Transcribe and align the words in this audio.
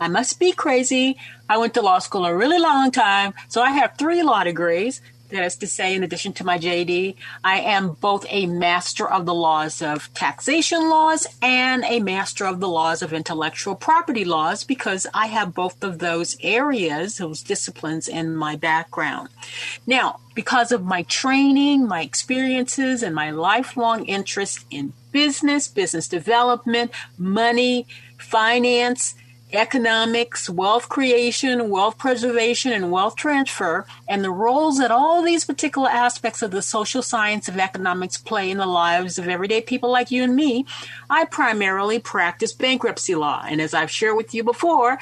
I 0.00 0.08
must 0.08 0.40
be 0.40 0.52
crazy. 0.52 1.18
I 1.48 1.58
went 1.58 1.74
to 1.74 1.82
law 1.82 1.98
school 1.98 2.24
a 2.24 2.34
really 2.34 2.58
long 2.58 2.90
time, 2.90 3.34
so 3.48 3.60
I 3.60 3.72
have 3.72 3.98
three 3.98 4.22
law 4.22 4.42
degrees. 4.44 5.02
That 5.28 5.44
is 5.44 5.54
to 5.56 5.68
say, 5.68 5.94
in 5.94 6.02
addition 6.02 6.32
to 6.34 6.44
my 6.44 6.58
JD, 6.58 7.14
I 7.44 7.60
am 7.60 7.92
both 7.92 8.26
a 8.30 8.46
master 8.46 9.08
of 9.08 9.26
the 9.26 9.34
laws 9.34 9.80
of 9.80 10.12
taxation 10.12 10.90
laws 10.90 11.24
and 11.40 11.84
a 11.84 12.00
master 12.00 12.46
of 12.46 12.58
the 12.58 12.66
laws 12.66 13.00
of 13.00 13.12
intellectual 13.12 13.76
property 13.76 14.24
laws 14.24 14.64
because 14.64 15.06
I 15.14 15.28
have 15.28 15.54
both 15.54 15.84
of 15.84 16.00
those 16.00 16.36
areas, 16.40 17.18
those 17.18 17.42
disciplines 17.42 18.08
in 18.08 18.34
my 18.34 18.56
background. 18.56 19.28
Now, 19.86 20.18
because 20.34 20.72
of 20.72 20.82
my 20.82 21.02
training, 21.02 21.86
my 21.86 22.02
experiences, 22.02 23.02
and 23.04 23.14
my 23.14 23.30
lifelong 23.30 24.06
interest 24.06 24.64
in 24.68 24.94
business, 25.12 25.68
business 25.68 26.08
development, 26.08 26.90
money, 27.18 27.86
finance, 28.18 29.14
economics, 29.52 30.48
wealth 30.48 30.88
creation, 30.88 31.70
wealth 31.70 31.98
preservation, 31.98 32.72
and 32.72 32.90
wealth 32.90 33.16
transfer, 33.16 33.86
and 34.08 34.22
the 34.22 34.30
roles 34.30 34.78
that 34.78 34.90
all 34.90 35.22
these 35.22 35.44
particular 35.44 35.88
aspects 35.88 36.42
of 36.42 36.50
the 36.50 36.62
social 36.62 37.02
science 37.02 37.48
of 37.48 37.58
economics 37.58 38.16
play 38.16 38.50
in 38.50 38.58
the 38.58 38.66
lives 38.66 39.18
of 39.18 39.28
everyday 39.28 39.60
people 39.60 39.90
like 39.90 40.10
you 40.10 40.22
and 40.22 40.34
me, 40.34 40.66
I 41.08 41.24
primarily 41.24 41.98
practice 41.98 42.52
bankruptcy 42.52 43.14
law. 43.14 43.44
And 43.46 43.60
as 43.60 43.74
I've 43.74 43.90
shared 43.90 44.16
with 44.16 44.34
you 44.34 44.44
before, 44.44 44.98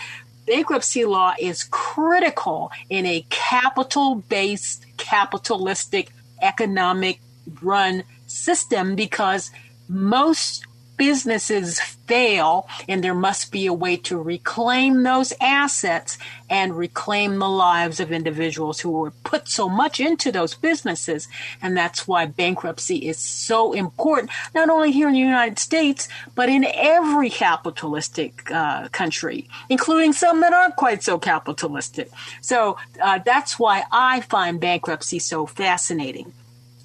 bankruptcy 0.47 1.05
law 1.05 1.35
is 1.39 1.65
critical 1.65 2.73
in 2.89 3.07
a 3.07 3.25
capital 3.29 4.17
based, 4.17 4.87
capitalistic, 4.97 6.11
economic 6.41 7.20
run 7.63 8.05
system 8.27 8.95
because 8.95 9.51
most 9.89 10.67
businesses 10.98 11.81
fail 11.81 12.69
and 12.89 13.03
there 13.03 13.14
must 13.14 13.53
be 13.53 13.67
a 13.67 13.73
way 13.73 13.97
to 13.97 14.19
reclaim 14.19 15.03
those 15.03 15.33
assets 15.41 16.19
and 16.51 16.77
reclaim 16.77 17.39
the 17.39 17.48
lives 17.48 18.01
of 18.01 18.11
individuals 18.11 18.81
who 18.81 18.91
were 18.91 19.13
put 19.23 19.47
so 19.48 19.69
much 19.69 20.01
into 20.01 20.33
those 20.33 20.55
businesses. 20.55 21.29
And 21.63 21.77
that's 21.77 22.08
why 22.08 22.27
bankruptcy 22.27 23.07
is 23.08 23.19
so 23.19 23.73
important 23.73 24.31
not 24.55 24.69
only 24.69 24.91
here 24.91 25.08
in 25.08 25.14
the 25.14 25.20
united 25.20 25.58
states 25.58 26.08
but 26.35 26.48
in 26.48 26.64
every 26.75 27.31
capitalistic 27.31 28.51
uh, 28.51 28.89
country 28.89 29.48
including 29.69 30.13
some 30.13 30.41
that 30.41 30.53
aren't 30.53 30.77
quite 30.77 31.03
so 31.03 31.19
capitalistic. 31.19 32.11
So 32.41 32.77
uh, 33.03 33.20
that's 33.25 33.58
why 33.58 33.85
i 33.92 34.20
find 34.23 34.61
bankruptcy 34.61 35.19
so 35.19 35.47
fascinating 35.47 36.33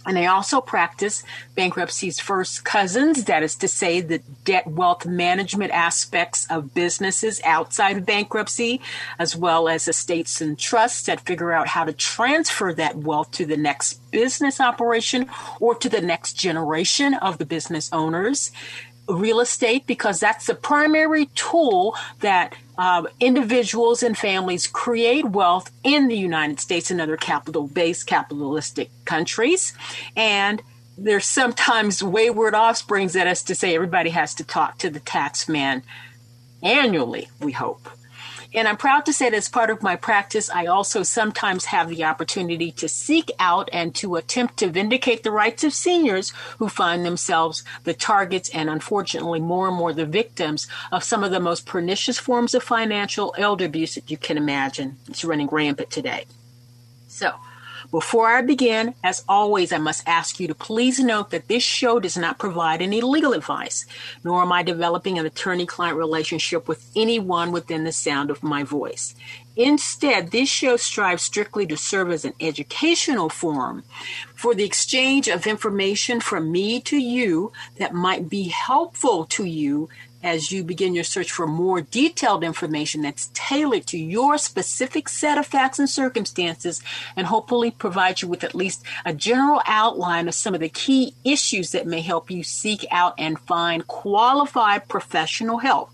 and 0.06 0.18
they 0.18 0.26
also 0.26 0.62
practice 0.62 1.24
bankruptcy's 1.56 2.20
first 2.20 2.66
cousins, 2.66 3.26
that 3.26 3.44
is 3.44 3.56
to 3.56 3.68
say, 3.68 4.02
the 4.02 4.20
debt 4.44 4.68
wealth 4.68 5.06
management 5.06 5.72
aspects 5.72 6.46
of 6.50 6.74
businesses 6.74 7.42
outside 7.44 7.98
of 7.98 8.06
bankruptcy, 8.06 8.82
as 9.20 9.36
well 9.36 9.70
as 9.70 9.88
estates 9.88 10.42
and 10.42 10.60
trusts 10.60 11.04
that 11.04 11.22
figure 11.22 11.52
out 11.52 11.68
how 11.68 11.86
to 11.86 11.94
transfer 11.94 12.74
that 12.74 12.98
wealth 12.98 13.32
to 13.32 13.46
the 13.46 13.58
next 13.58 13.94
business 14.12 14.60
operation 14.60 15.30
or 15.60 15.76
to 15.76 15.90
the 15.90 16.02
next 16.02 16.34
generation 16.34 17.14
of 17.16 17.38
the 17.38 17.46
business 17.46 17.90
owners 17.94 18.52
real 19.08 19.40
estate 19.40 19.86
because 19.86 20.20
that's 20.20 20.48
the 20.48 20.56
primary 20.56 21.26
tool 21.36 21.96
that 22.22 22.56
uh, 22.78 23.04
individuals 23.20 24.02
and 24.02 24.18
families 24.18 24.66
create 24.68 25.26
wealth 25.26 25.72
in 25.84 26.08
the 26.08 26.18
United 26.18 26.60
States 26.60 26.90
and 26.90 27.02
other 27.02 27.18
capital 27.18 27.68
based 27.68 28.08
capitalistic 28.08 28.90
countries. 29.06 29.74
And 30.16 30.62
there's 30.98 31.26
sometimes 31.26 32.04
wayward 32.04 32.54
offsprings 32.56 33.14
that 33.14 33.28
is 33.28 33.44
to 33.44 33.56
say 33.56 33.76
everybody 33.76 34.12
has 34.12 34.34
to 34.36 34.44
talk 34.44 34.78
to 34.80 34.90
the 34.90 35.00
tax 35.00 35.50
man 35.50 35.84
annually, 36.62 37.30
we 37.40 37.52
hope. 37.52 37.90
And 38.54 38.68
I'm 38.68 38.78
proud 38.78 39.06
to 39.08 39.14
say 39.14 39.30
that 39.30 39.36
as 39.36 39.50
part 39.50 39.70
of 39.70 39.82
my 39.82 39.96
practice, 39.96 40.50
I 40.50 40.68
also 40.68 41.02
sometimes 41.04 41.66
have 41.66 41.90
the 41.90 42.04
opportunity 42.04 42.72
to 42.74 42.88
seek 42.88 43.32
out 43.40 43.70
and 43.74 43.96
to 43.96 44.16
attempt 44.16 44.58
to 44.58 44.70
vindicate 44.70 45.24
the 45.24 45.32
rights 45.32 45.64
of 45.64 45.74
seniors 45.74 46.30
who 46.60 46.70
find 46.70 47.06
themselves 47.06 47.64
the 47.84 47.94
targets 47.94 48.50
and 48.50 48.70
unfortunately 48.70 49.40
more 49.40 49.68
and 49.68 49.76
more 49.76 49.94
the 49.94 50.06
victims 50.06 50.68
of 50.92 51.04
some 51.04 51.24
of 51.24 51.32
the 51.32 51.40
most 51.40 51.66
pernicious 51.66 52.20
forms 52.20 52.54
of 52.54 52.64
financial 52.64 53.34
elder 53.38 53.66
abuse 53.66 53.96
that 53.96 54.12
you 54.12 54.18
can 54.18 54.38
imagine. 54.38 54.98
It's 55.08 55.26
running 55.26 55.48
rampant 55.48 55.90
today. 55.90 56.26
So, 57.08 57.34
before 57.94 58.28
I 58.28 58.42
begin, 58.42 58.96
as 59.04 59.24
always, 59.30 59.72
I 59.72 59.78
must 59.78 60.08
ask 60.08 60.40
you 60.40 60.48
to 60.48 60.56
please 60.56 61.00
note 61.00 61.30
that 61.30 61.48
this 61.48 61.62
show 61.62 62.00
does 62.00 62.18
not 62.18 62.40
provide 62.40 62.82
any 62.82 63.02
legal 63.02 63.34
advice, 63.34 63.86
nor 64.24 64.42
am 64.42 64.52
I 64.52 64.64
developing 64.64 65.20
an 65.20 65.28
attorney 65.28 65.68
client 65.68 65.96
relationship 65.96 66.68
with 66.68 66.90
anyone 66.96 67.52
within 67.52 67.84
the 67.84 67.92
sound 67.92 68.32
of 68.32 68.42
my 68.42 68.64
voice. 68.64 69.14
Instead, 69.56 70.32
this 70.32 70.50
show 70.50 70.76
strives 70.76 71.22
strictly 71.22 71.68
to 71.68 71.78
serve 71.78 72.10
as 72.10 72.26
an 72.26 72.34
educational 72.40 73.30
forum 73.30 73.84
for 74.34 74.56
the 74.56 74.64
exchange 74.64 75.28
of 75.28 75.46
information 75.46 76.20
from 76.20 76.52
me 76.52 76.82
to 76.82 76.98
you 76.98 77.52
that 77.78 77.94
might 77.94 78.28
be 78.28 78.48
helpful 78.48 79.26
to 79.26 79.46
you 79.46 79.88
as 80.24 80.52
you 80.52 80.64
begin 80.64 80.96
your 80.96 81.04
search 81.04 81.32
for 81.32 81.46
more 81.46 81.82
detailed 81.82 82.44
information 82.44 83.02
that's 83.02 83.30
tailored 83.34 83.86
to 83.88 83.98
your 83.98 84.38
specific 84.38 85.10
set 85.10 85.38
of 85.38 85.46
facts 85.46 85.78
and 85.78 85.90
circumstances, 85.90 86.82
and 87.16 87.28
hopefully 87.28 87.70
provide 87.70 88.22
you 88.22 88.28
with 88.28 88.44
at 88.44 88.56
least 88.56 88.84
a 89.06 89.14
general 89.14 89.62
outline 89.66 90.28
of 90.28 90.34
some 90.34 90.56
of 90.56 90.62
the 90.62 90.70
key 90.70 91.14
issues 91.24 91.72
that 91.72 91.86
may 91.86 92.02
help 92.02 92.32
you 92.32 92.44
seek 92.44 92.86
out 92.90 93.14
and 93.18 93.40
find 93.40 93.86
qualified 93.88 94.88
professional 94.88 95.58
help 95.58 95.93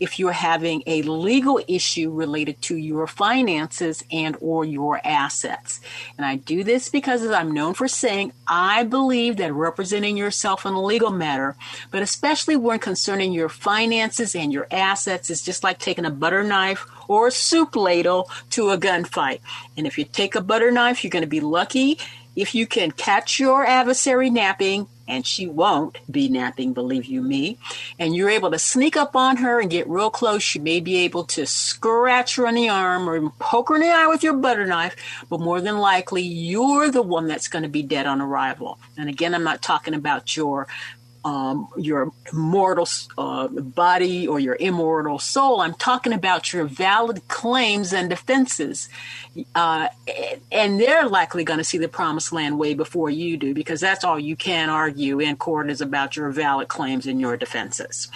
if 0.00 0.18
you're 0.18 0.32
having 0.32 0.82
a 0.86 1.02
legal 1.02 1.60
issue 1.68 2.10
related 2.10 2.60
to 2.62 2.76
your 2.76 3.06
finances 3.06 4.02
and 4.10 4.36
or 4.40 4.64
your 4.64 5.00
assets. 5.04 5.80
And 6.16 6.26
I 6.26 6.36
do 6.36 6.64
this 6.64 6.88
because 6.88 7.22
as 7.22 7.30
I'm 7.30 7.52
known 7.52 7.74
for 7.74 7.88
saying, 7.88 8.32
I 8.46 8.84
believe 8.84 9.36
that 9.36 9.52
representing 9.52 10.16
yourself 10.16 10.66
in 10.66 10.74
a 10.74 10.82
legal 10.82 11.10
matter, 11.10 11.56
but 11.90 12.02
especially 12.02 12.56
when 12.56 12.78
concerning 12.78 13.32
your 13.32 13.48
finances 13.48 14.34
and 14.34 14.52
your 14.52 14.66
assets 14.70 15.30
is 15.30 15.42
just 15.42 15.64
like 15.64 15.78
taking 15.78 16.04
a 16.04 16.10
butter 16.10 16.42
knife 16.42 16.86
or 17.08 17.28
a 17.28 17.32
soup 17.32 17.76
ladle 17.76 18.30
to 18.50 18.70
a 18.70 18.78
gunfight. 18.78 19.40
And 19.76 19.86
if 19.86 19.98
you 19.98 20.04
take 20.04 20.34
a 20.34 20.40
butter 20.40 20.70
knife, 20.70 21.04
you're 21.04 21.10
going 21.10 21.22
to 21.22 21.28
be 21.28 21.40
lucky 21.40 21.98
if 22.34 22.54
you 22.54 22.66
can 22.66 22.90
catch 22.90 23.40
your 23.40 23.64
adversary 23.64 24.30
napping 24.30 24.86
and 25.08 25.26
she 25.26 25.46
won't 25.46 25.98
be 26.10 26.28
napping, 26.28 26.72
believe 26.72 27.06
you 27.06 27.22
me, 27.22 27.58
and 27.98 28.14
you're 28.14 28.30
able 28.30 28.50
to 28.50 28.58
sneak 28.58 28.96
up 28.96 29.14
on 29.14 29.36
her 29.38 29.60
and 29.60 29.70
get 29.70 29.88
real 29.88 30.10
close, 30.10 30.54
you 30.54 30.60
may 30.60 30.80
be 30.80 30.96
able 30.98 31.24
to 31.24 31.46
scratch 31.46 32.36
her 32.36 32.46
on 32.46 32.54
the 32.54 32.68
arm 32.68 33.08
or 33.08 33.30
poke 33.38 33.68
her 33.68 33.76
in 33.76 33.82
the 33.82 33.88
eye 33.88 34.06
with 34.06 34.22
your 34.22 34.34
butter 34.34 34.66
knife, 34.66 34.96
but 35.28 35.40
more 35.40 35.60
than 35.60 35.78
likely, 35.78 36.22
you're 36.22 36.90
the 36.90 37.02
one 37.02 37.26
that's 37.26 37.48
going 37.48 37.62
to 37.62 37.68
be 37.68 37.82
dead 37.82 38.06
on 38.06 38.20
arrival. 38.20 38.78
And 38.96 39.08
again, 39.08 39.34
I'm 39.34 39.44
not 39.44 39.62
talking 39.62 39.94
about 39.94 40.36
your 40.36 40.66
um, 41.26 41.68
your 41.76 42.12
mortal 42.32 42.86
uh, 43.18 43.48
body 43.48 44.28
or 44.28 44.38
your 44.38 44.56
immortal 44.60 45.18
soul. 45.18 45.60
I'm 45.60 45.74
talking 45.74 46.12
about 46.12 46.52
your 46.52 46.66
valid 46.66 47.26
claims 47.26 47.92
and 47.92 48.08
defenses. 48.08 48.88
Uh, 49.52 49.88
and 50.52 50.80
they're 50.80 51.08
likely 51.08 51.42
going 51.42 51.58
to 51.58 51.64
see 51.64 51.78
the 51.78 51.88
promised 51.88 52.32
land 52.32 52.60
way 52.60 52.74
before 52.74 53.10
you 53.10 53.36
do 53.36 53.54
because 53.54 53.80
that's 53.80 54.04
all 54.04 54.20
you 54.20 54.36
can 54.36 54.70
argue 54.70 55.18
in 55.18 55.36
court 55.36 55.68
is 55.68 55.80
about 55.80 56.14
your 56.14 56.30
valid 56.30 56.68
claims 56.68 57.08
and 57.08 57.20
your 57.20 57.36
defenses. 57.36 58.08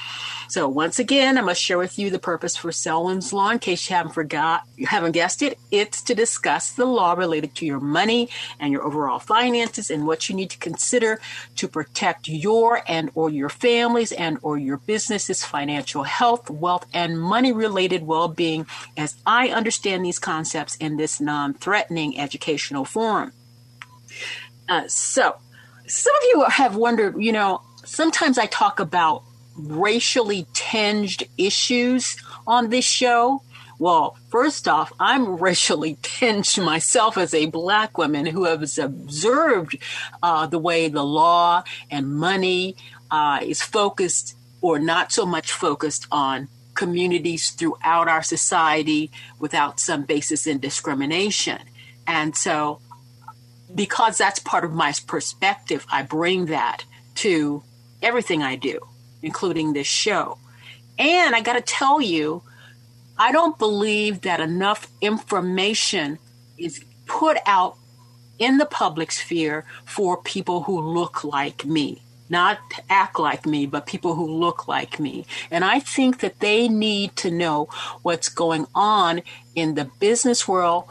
So 0.50 0.68
once 0.68 0.98
again, 0.98 1.38
I 1.38 1.42
must 1.42 1.62
share 1.62 1.78
with 1.78 1.96
you 1.96 2.10
the 2.10 2.18
purpose 2.18 2.56
for 2.56 2.72
Selwyn's 2.72 3.32
Law. 3.32 3.50
In 3.50 3.60
case 3.60 3.88
you 3.88 3.94
haven't 3.94 4.14
forgot, 4.14 4.64
you 4.76 4.86
haven't 4.86 5.12
guessed 5.12 5.42
it, 5.42 5.56
it's 5.70 6.02
to 6.02 6.14
discuss 6.14 6.72
the 6.72 6.86
law 6.86 7.12
related 7.12 7.54
to 7.56 7.66
your 7.66 7.78
money 7.78 8.28
and 8.58 8.72
your 8.72 8.82
overall 8.82 9.20
finances 9.20 9.90
and 9.90 10.08
what 10.08 10.28
you 10.28 10.34
need 10.34 10.50
to 10.50 10.58
consider 10.58 11.20
to 11.54 11.68
protect 11.68 12.26
your 12.26 12.82
and 12.88 12.99
or 13.14 13.30
your 13.30 13.48
families 13.48 14.12
and 14.12 14.38
or 14.42 14.58
your 14.58 14.76
business's 14.76 15.44
financial 15.44 16.02
health, 16.02 16.50
wealth, 16.50 16.84
and 16.92 17.18
money 17.18 17.52
related 17.52 18.06
well-being 18.06 18.66
as 18.96 19.16
I 19.24 19.48
understand 19.48 20.04
these 20.04 20.18
concepts 20.18 20.76
in 20.76 20.96
this 20.96 21.20
non-threatening 21.20 22.18
educational 22.18 22.84
forum. 22.84 23.32
Uh, 24.68 24.86
so, 24.88 25.36
some 25.86 26.14
of 26.16 26.22
you 26.24 26.44
have 26.48 26.76
wondered, 26.76 27.16
you 27.18 27.32
know, 27.32 27.62
sometimes 27.84 28.36
I 28.38 28.46
talk 28.46 28.80
about 28.80 29.22
racially 29.56 30.46
tinged 30.52 31.24
issues 31.38 32.16
on 32.46 32.70
this 32.70 32.84
show? 32.84 33.42
Well, 33.80 34.16
first 34.28 34.68
off, 34.68 34.92
I'm 35.00 35.38
racially 35.38 35.98
tinged 36.02 36.62
myself 36.62 37.18
as 37.18 37.34
a 37.34 37.46
black 37.46 37.98
woman 37.98 38.26
who 38.26 38.44
has 38.44 38.78
observed 38.78 39.76
uh, 40.22 40.46
the 40.46 40.58
way 40.58 40.88
the 40.88 41.04
law 41.04 41.64
and 41.90 42.14
money 42.14 42.76
uh, 43.10 43.40
is 43.42 43.62
focused 43.62 44.36
or 44.60 44.78
not 44.78 45.10
so 45.10 45.26
much 45.26 45.50
focused 45.50 46.06
on 46.12 46.48
communities 46.74 47.50
throughout 47.50 48.06
our 48.06 48.22
society 48.22 49.10
without 49.40 49.80
some 49.80 50.04
basis 50.04 50.46
in 50.46 50.60
discrimination. 50.60 51.58
And 52.06 52.36
so, 52.36 52.80
because 53.74 54.18
that's 54.18 54.38
part 54.38 54.64
of 54.64 54.72
my 54.72 54.92
perspective, 55.06 55.86
I 55.90 56.02
bring 56.02 56.46
that 56.46 56.84
to 57.16 57.64
everything 58.02 58.42
I 58.42 58.56
do 58.56 58.80
including 59.22 59.72
this 59.72 59.86
show. 59.86 60.38
And 60.98 61.34
I 61.34 61.40
got 61.40 61.54
to 61.54 61.60
tell 61.60 62.00
you, 62.00 62.42
I 63.20 63.32
don't 63.32 63.58
believe 63.58 64.22
that 64.22 64.40
enough 64.40 64.88
information 65.02 66.18
is 66.56 66.82
put 67.04 67.36
out 67.44 67.76
in 68.38 68.56
the 68.56 68.64
public 68.64 69.12
sphere 69.12 69.66
for 69.84 70.22
people 70.22 70.62
who 70.62 70.80
look 70.80 71.22
like 71.22 71.66
me. 71.66 72.00
Not 72.30 72.58
act 72.88 73.18
like 73.18 73.44
me, 73.44 73.66
but 73.66 73.84
people 73.84 74.14
who 74.14 74.26
look 74.26 74.66
like 74.66 74.98
me. 74.98 75.26
And 75.50 75.66
I 75.66 75.80
think 75.80 76.20
that 76.20 76.40
they 76.40 76.66
need 76.66 77.14
to 77.16 77.30
know 77.30 77.68
what's 78.00 78.30
going 78.30 78.66
on 78.74 79.20
in 79.54 79.74
the 79.74 79.90
business 80.00 80.48
world 80.48 80.84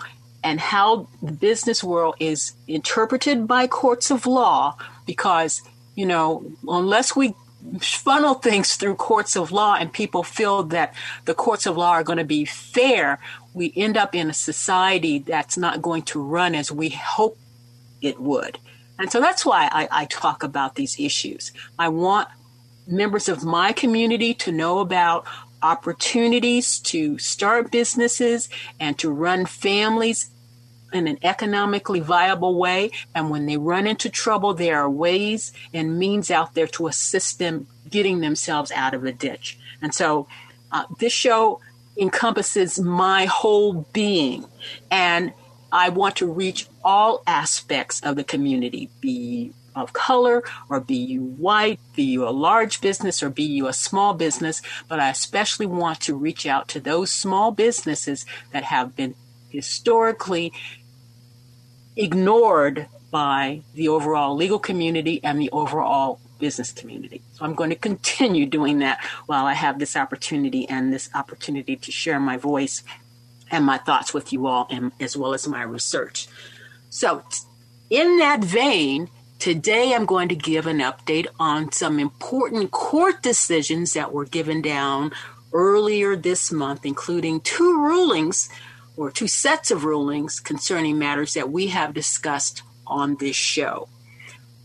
and 0.44 0.60
how 0.60 1.08
the 1.24 1.32
business 1.32 1.84
world 1.84 2.14
is 2.20 2.54
interpreted 2.68 3.48
by 3.48 3.66
courts 3.66 4.12
of 4.12 4.28
law 4.28 4.78
because, 5.08 5.64
you 5.96 6.06
know, 6.06 6.46
unless 6.68 7.16
we 7.16 7.34
funnel 7.82 8.36
things 8.36 8.76
through 8.76 8.96
courts 8.96 9.36
of 9.36 9.52
law 9.52 9.76
and 9.76 9.92
people 9.92 10.24
feel 10.24 10.64
that 10.64 10.94
the 11.26 11.34
courts 11.34 11.66
of 11.66 11.78
law 11.78 11.92
are 11.92 12.04
going 12.04 12.18
to 12.18 12.24
be 12.24 12.46
fair, 12.46 13.20
we 13.54 13.74
end 13.76 13.98
up 13.98 14.16
in 14.16 14.30
a 14.30 14.34
society 14.34 15.20
that's 15.20 15.58
not 15.58 15.82
going 15.82 16.04
to 16.04 16.22
run 16.22 16.56
as 16.56 16.72
we 16.72 16.90
hope 16.90 17.38
it 18.02 18.20
would. 18.20 18.60
And 18.98 19.12
so 19.12 19.20
that's 19.20 19.46
why 19.46 19.70
I, 19.72 19.88
I 19.92 20.06
talk 20.06 20.44
about 20.44 20.76
these 20.76 21.00
issues. 21.00 21.52
I 21.78 21.90
want 21.90 22.28
members 22.88 23.30
of 23.30 23.44
my 23.44 23.72
community 23.72 24.34
to 24.34 24.52
know 24.52 24.80
about 24.80 25.26
opportunities 25.62 26.80
to 26.80 27.18
start 27.18 27.72
businesses 27.72 28.50
and 28.80 28.98
to 29.00 29.12
run 29.12 29.46
families 29.46 30.32
in 30.94 31.08
an 31.08 31.18
economically 31.24 32.00
viable 32.00 32.58
way. 32.58 32.92
And 33.14 33.30
when 33.30 33.46
they 33.46 33.58
run 33.58 33.88
into 33.88 34.10
trouble, 34.10 34.54
there 34.54 34.80
are 34.80 34.90
ways 34.90 35.54
and 35.74 36.00
means 36.00 36.32
out 36.32 36.54
there 36.54 36.68
to 36.68 36.88
assist 36.88 37.40
them 37.40 37.68
getting 37.90 38.20
themselves 38.20 38.72
out 38.72 38.94
of 38.94 39.02
the 39.02 39.12
ditch. 39.12 39.58
And 39.82 39.94
so 39.94 40.28
uh, 40.72 40.86
this 41.00 41.14
show 41.14 41.62
encompasses 41.98 42.80
my 42.80 43.26
whole 43.26 43.88
being. 43.94 44.46
And 44.90 45.34
I 45.72 45.90
want 45.90 46.16
to 46.18 46.32
reach 46.32 46.68
all 46.84 47.22
aspects 47.28 48.02
of 48.02 48.16
the 48.16 48.24
community, 48.24 48.90
be 49.02 49.54
of 49.76 49.94
color, 49.94 50.44
or 50.70 50.80
be 50.80 50.96
you 50.96 51.24
white, 51.24 51.80
be 51.96 52.04
you 52.04 52.28
a 52.28 52.32
large 52.32 52.82
business, 52.82 53.22
or 53.22 53.30
be 53.30 53.44
you 53.44 53.68
a 53.68 53.74
small 53.74 54.14
business. 54.14 54.62
But 54.88 55.00
I 55.00 55.10
especially 55.10 55.68
want 55.68 56.02
to 56.02 56.16
reach 56.16 56.46
out 56.46 56.68
to 56.70 56.80
those 56.80 57.12
small 57.12 57.52
businesses 57.52 58.26
that 58.52 58.64
have 58.64 58.96
been 58.96 59.16
historically 59.50 60.54
ignored 61.96 62.88
by 63.12 63.62
the 63.74 63.88
overall 63.88 64.36
legal 64.36 64.60
community 64.60 65.20
and 65.24 65.40
the 65.40 65.50
overall 65.52 66.20
business 66.40 66.72
community. 66.72 67.22
So 67.34 67.46
I'm 67.46 67.54
going 67.54 67.70
to 67.70 67.76
continue 67.76 68.46
doing 68.46 68.80
that 68.80 69.04
while 69.26 69.46
I 69.46 69.54
have 69.54 69.80
this 69.80 69.96
opportunity 69.96 70.68
and 70.70 70.94
this 70.94 71.10
opportunity 71.14 71.76
to 71.76 71.92
share 71.92 72.20
my 72.20 72.38
voice 72.38 72.84
and 73.52 73.66
my 73.66 73.78
thoughts 73.78 74.14
with 74.14 74.32
you 74.32 74.48
all, 74.48 74.68
and, 74.70 74.92
as 75.00 75.18
well 75.18 75.34
as 75.34 75.48
my 75.48 75.64
research. 75.64 76.28
So, 76.90 77.24
in 77.90 78.18
that 78.20 78.44
vein, 78.44 79.10
today 79.40 79.94
I'm 79.96 80.06
going 80.06 80.30
to 80.30 80.36
give 80.36 80.68
an 80.68 80.80
update 80.80 81.28
on 81.40 81.72
some 81.72 82.00
important 82.00 82.70
court 82.70 83.24
decisions 83.24 83.94
that 83.94 84.14
were 84.14 84.26
given 84.26 84.62
down 84.62 85.12
earlier 85.52 86.16
this 86.16 86.52
month, 86.52 86.86
including 86.86 87.42
two 87.42 87.82
rulings 87.82 88.50
or 89.00 89.10
two 89.10 89.30
sets 89.30 89.72
of 89.72 89.86
rulings 89.86 90.42
concerning 90.42 91.00
matters 91.00 91.34
that 91.34 91.50
we 91.50 91.68
have 91.68 91.94
discussed 91.94 92.64
on 92.86 93.16
this 93.16 93.36
show. 93.36 93.88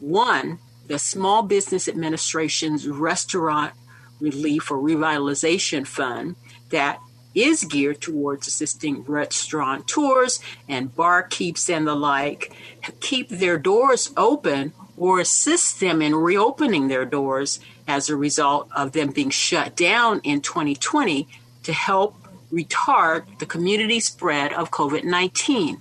One, 0.01 0.59
the 0.89 0.99
Small 0.99 1.45
Business 1.45 1.87
Administration's 1.87 2.89
Restaurant 2.89 3.75
Relief 4.19 4.73
or 4.73 4.79
Revitalization 4.79 5.87
Fund 5.87 6.35
that 6.71 6.99
is 7.33 7.63
geared 7.63 8.01
towards 8.01 8.49
assisting 8.49 9.05
restaurateurs 9.05 10.41
and 10.69 10.95
barkeeps 10.95 11.73
and 11.73 11.87
the 11.87 11.95
like 11.95 12.53
keep 13.01 13.29
their 13.29 13.57
doors 13.57 14.13
open 14.17 14.73
or 14.97 15.21
assist 15.21 15.79
them 15.79 16.03
in 16.03 16.15
reopening 16.15 16.89
their 16.89 17.05
doors 17.05 17.61
as 17.87 18.09
a 18.09 18.17
result 18.17 18.69
of 18.75 18.93
them 18.93 19.13
being 19.13 19.31
shut 19.31 19.77
down 19.77 20.21
in 20.25 20.41
2020 20.41 21.29
to 21.63 21.73
help 21.73 22.24
retard 22.55 23.39
the 23.39 23.47
community 23.47 24.01
spread 24.01 24.53
of 24.53 24.71
COVID 24.71 25.05
19. 25.05 25.81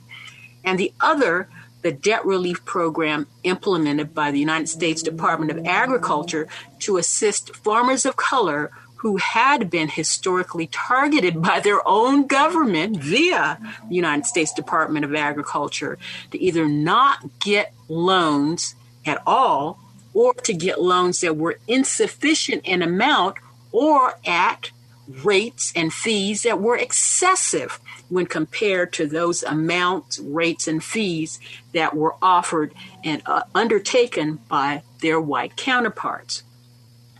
And 0.64 0.80
the 0.80 0.94
other, 1.00 1.50
the 1.82 1.92
debt 1.92 2.26
relief 2.26 2.64
program 2.66 3.28
implemented 3.44 4.14
by 4.14 4.32
the 4.32 4.40
United 4.40 4.68
States 4.68 5.04
Department 5.04 5.52
of 5.52 5.66
Agriculture 5.66 6.48
to 6.80 6.98
assist 6.98 7.56
farmers 7.56 8.06
of 8.06 8.16
color 8.16 8.72
who 9.04 9.18
had 9.18 9.70
been 9.70 9.90
historically 9.90 10.68
targeted 10.68 11.42
by 11.42 11.60
their 11.60 11.86
own 11.86 12.26
government 12.26 12.96
via 12.96 13.60
the 13.90 13.96
United 13.96 14.26
States 14.26 14.54
Department 14.54 15.04
of 15.04 15.14
Agriculture 15.14 15.98
to 16.32 16.42
either 16.42 16.70
not 16.70 17.20
get 17.40 17.74
loans 17.90 18.76
at 19.06 19.22
all 19.28 19.78
or 20.14 20.34
to 20.34 20.54
get 20.54 20.82
loans 20.82 21.20
that 21.20 21.36
were 21.36 21.58
insufficient 21.68 22.62
in 22.66 22.82
amount 22.82 23.36
or 23.74 24.14
at 24.26 24.72
rates 25.08 25.74
and 25.76 25.94
fees 25.94 26.44
that 26.44 26.62
were 26.62 26.78
excessive 26.78 27.80
when 28.10 28.26
compared 28.26 28.94
to 28.94 29.06
those 29.06 29.44
amounts, 29.44 30.20
rates, 30.20 30.68
and 30.68 30.84
fees 30.84 31.40
that 31.74 31.96
were 31.96 32.16
offered 32.22 32.74
and 33.04 33.22
uh, 33.26 33.44
undertaken 33.54 34.40
by 34.48 34.84
their 35.02 35.20
white 35.20 35.56
counterparts. 35.56 36.44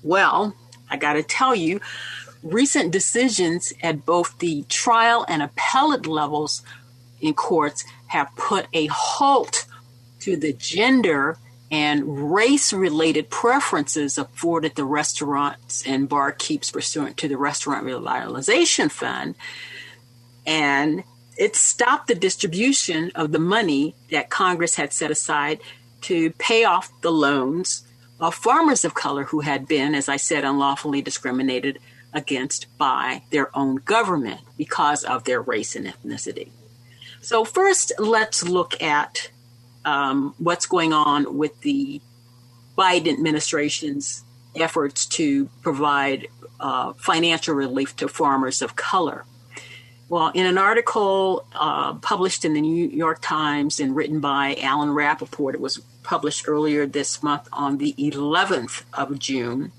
Well, 0.02 0.56
I 0.90 0.98
got 0.98 1.14
to 1.14 1.24
tell 1.24 1.56
you, 1.56 1.82
recent 2.42 2.92
decisions 2.92 3.74
at 3.82 4.06
both 4.06 4.38
the 4.40 4.64
trial 4.70 5.26
and 5.28 5.42
appellate 5.42 6.06
levels 6.06 6.62
in 7.22 7.34
courts 7.34 7.86
have 8.08 8.36
put 8.36 8.68
a 8.74 8.88
halt 8.88 9.66
to 10.20 10.36
the 10.36 10.54
gender 10.54 11.38
and 11.74 12.32
race 12.32 12.72
related 12.72 13.32
preferences 13.32 14.20
afforded 14.20 14.76
the 14.76 14.86
restaurants 14.86 15.84
and 15.88 16.08
barkeeps 16.08 16.72
pursuant 16.72 17.18
to 17.18 17.28
the 17.28 17.36
Restaurant 17.36 17.84
Revitalization 17.84 18.92
Fund. 18.92 19.34
And 20.46 21.04
it 21.36 21.56
stopped 21.56 22.10
the 22.10 22.14
distribution 22.14 23.12
of 23.16 23.32
the 23.32 23.40
money 23.40 23.96
that 24.12 24.30
Congress 24.30 24.76
had 24.76 24.94
set 24.94 25.10
aside 25.10 25.62
to 26.02 26.30
pay 26.34 26.64
off 26.64 26.92
the 27.02 27.12
loans 27.12 27.88
of 28.20 28.36
farmers 28.36 28.86
of 28.86 28.94
color 28.94 29.24
who 29.24 29.40
had 29.40 29.68
been, 29.68 29.96
as 29.96 30.08
I 30.08 30.18
said, 30.18 30.44
unlawfully 30.44 31.02
discriminated 31.02 31.80
against 32.14 32.68
by 32.78 33.24
their 33.32 33.50
own 33.58 33.78
government 33.78 34.42
because 34.60 35.04
of 35.04 35.24
their 35.24 35.42
race 35.42 35.76
and 35.76 35.88
ethnicity. 35.88 36.50
So, 37.22 37.44
first, 37.44 37.94
let's 37.98 38.48
look 38.48 38.80
at 38.80 39.32
um, 39.86 40.34
what's 40.38 40.66
going 40.66 40.94
on 40.94 41.38
with 41.38 41.60
the 41.62 42.02
Biden 42.78 43.12
administration's 43.14 44.24
efforts 44.56 45.06
to 45.06 45.46
provide 45.62 46.28
uh, 46.60 46.94
financial 46.94 47.56
relief 47.56 47.96
to 47.98 48.08
farmers 48.08 48.62
of 48.62 48.76
color. 48.76 49.26
Well, 50.10 50.32
in 50.34 50.46
an 50.46 50.58
article 50.58 51.46
uh, 51.54 51.96
published 51.96 52.46
in 52.46 52.54
the 52.54 52.62
New 52.62 52.88
York 52.88 53.20
Times 53.22 53.80
and 53.80 53.96
written 53.96 54.20
by 54.20 54.56
Alan 54.62 54.90
Rappeport, 54.90 55.56
it 55.56 55.60
was 55.60 55.80
published 56.04 56.48
earlier 56.48 56.86
this 56.86 57.24
month 57.24 57.48
on 57.52 57.78
the 57.78 57.94
11th 57.94 58.84
of 58.94 59.18
June. 59.18 59.72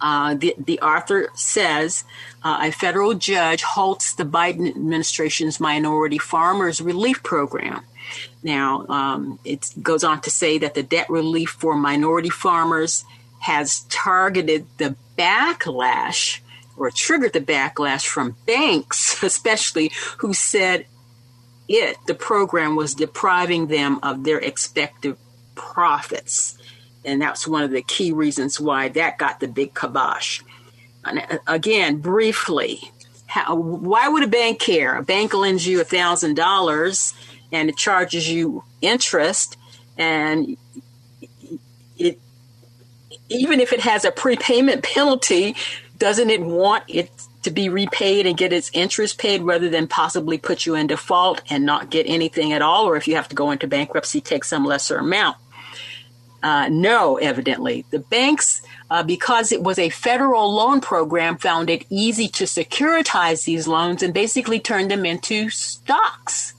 Uh, 0.00 0.34
the, 0.34 0.54
the 0.58 0.80
author 0.80 1.28
says 1.34 2.04
uh, 2.42 2.60
a 2.62 2.72
federal 2.72 3.14
judge 3.14 3.62
halts 3.62 4.14
the 4.14 4.24
Biden 4.24 4.68
administration's 4.68 5.60
minority 5.60 6.18
farmers 6.18 6.80
relief 6.80 7.22
program. 7.22 7.84
Now, 8.42 8.86
um, 8.88 9.38
it 9.44 9.72
goes 9.82 10.04
on 10.04 10.20
to 10.22 10.30
say 10.30 10.58
that 10.58 10.74
the 10.74 10.82
debt 10.82 11.10
relief 11.10 11.50
for 11.50 11.74
minority 11.74 12.30
farmers 12.30 13.04
has 13.40 13.80
targeted 13.88 14.66
the 14.78 14.96
backlash 15.18 16.40
or 16.76 16.90
triggered 16.90 17.32
the 17.32 17.40
backlash 17.40 18.06
from 18.06 18.36
banks, 18.46 19.22
especially 19.22 19.92
who 20.18 20.32
said 20.32 20.86
it, 21.68 21.96
the 22.06 22.14
program, 22.14 22.74
was 22.74 22.94
depriving 22.94 23.68
them 23.68 24.00
of 24.02 24.24
their 24.24 24.38
expected 24.38 25.16
profits. 25.54 26.58
And 27.04 27.20
that's 27.20 27.46
one 27.46 27.62
of 27.62 27.70
the 27.70 27.82
key 27.82 28.12
reasons 28.12 28.60
why 28.60 28.88
that 28.88 29.18
got 29.18 29.40
the 29.40 29.48
big 29.48 29.74
kibosh. 29.74 30.42
And 31.04 31.20
uh, 31.20 31.38
again, 31.46 31.98
briefly, 31.98 32.80
how, 33.26 33.54
why 33.54 34.08
would 34.08 34.24
a 34.24 34.26
bank 34.26 34.58
care? 34.58 34.96
A 34.96 35.02
bank 35.02 35.32
lends 35.32 35.66
you 35.66 35.80
a 35.80 35.84
$1,000 35.84 37.14
and 37.52 37.68
it 37.68 37.76
charges 37.76 38.28
you 38.28 38.64
interest, 38.80 39.56
and 39.96 40.56
it 41.98 42.18
even 43.28 43.60
if 43.60 43.72
it 43.72 43.80
has 43.80 44.04
a 44.04 44.10
prepayment 44.10 44.82
penalty, 44.82 45.54
doesn't 45.98 46.30
it 46.30 46.40
want 46.40 46.84
it 46.88 47.10
to 47.42 47.50
be 47.50 47.68
repaid 47.68 48.26
and 48.26 48.36
get 48.36 48.52
its 48.52 48.70
interest 48.74 49.18
paid 49.18 49.42
rather 49.42 49.68
than 49.68 49.86
possibly 49.86 50.36
put 50.36 50.66
you 50.66 50.74
in 50.74 50.86
default 50.86 51.40
and 51.48 51.64
not 51.64 51.90
get 51.90 52.06
anything 52.06 52.52
at 52.52 52.60
all, 52.60 52.86
or 52.86 52.96
if 52.96 53.08
you 53.08 53.14
have 53.14 53.28
to 53.28 53.34
go 53.34 53.50
into 53.50 53.66
bankruptcy, 53.66 54.20
take 54.20 54.44
some 54.44 54.64
lesser 54.64 54.98
amount? 54.98 55.36
Uh, 56.42 56.68
no, 56.70 57.16
evidently. 57.18 57.84
The 57.90 57.98
banks, 57.98 58.62
uh, 58.90 59.02
because 59.02 59.52
it 59.52 59.62
was 59.62 59.78
a 59.78 59.90
federal 59.90 60.54
loan 60.54 60.80
program, 60.80 61.36
found 61.36 61.68
it 61.68 61.84
easy 61.90 62.28
to 62.28 62.44
securitize 62.44 63.44
these 63.44 63.68
loans 63.68 64.02
and 64.02 64.12
basically 64.14 64.58
turn 64.58 64.88
them 64.88 65.04
into 65.04 65.50
stocks 65.50 66.54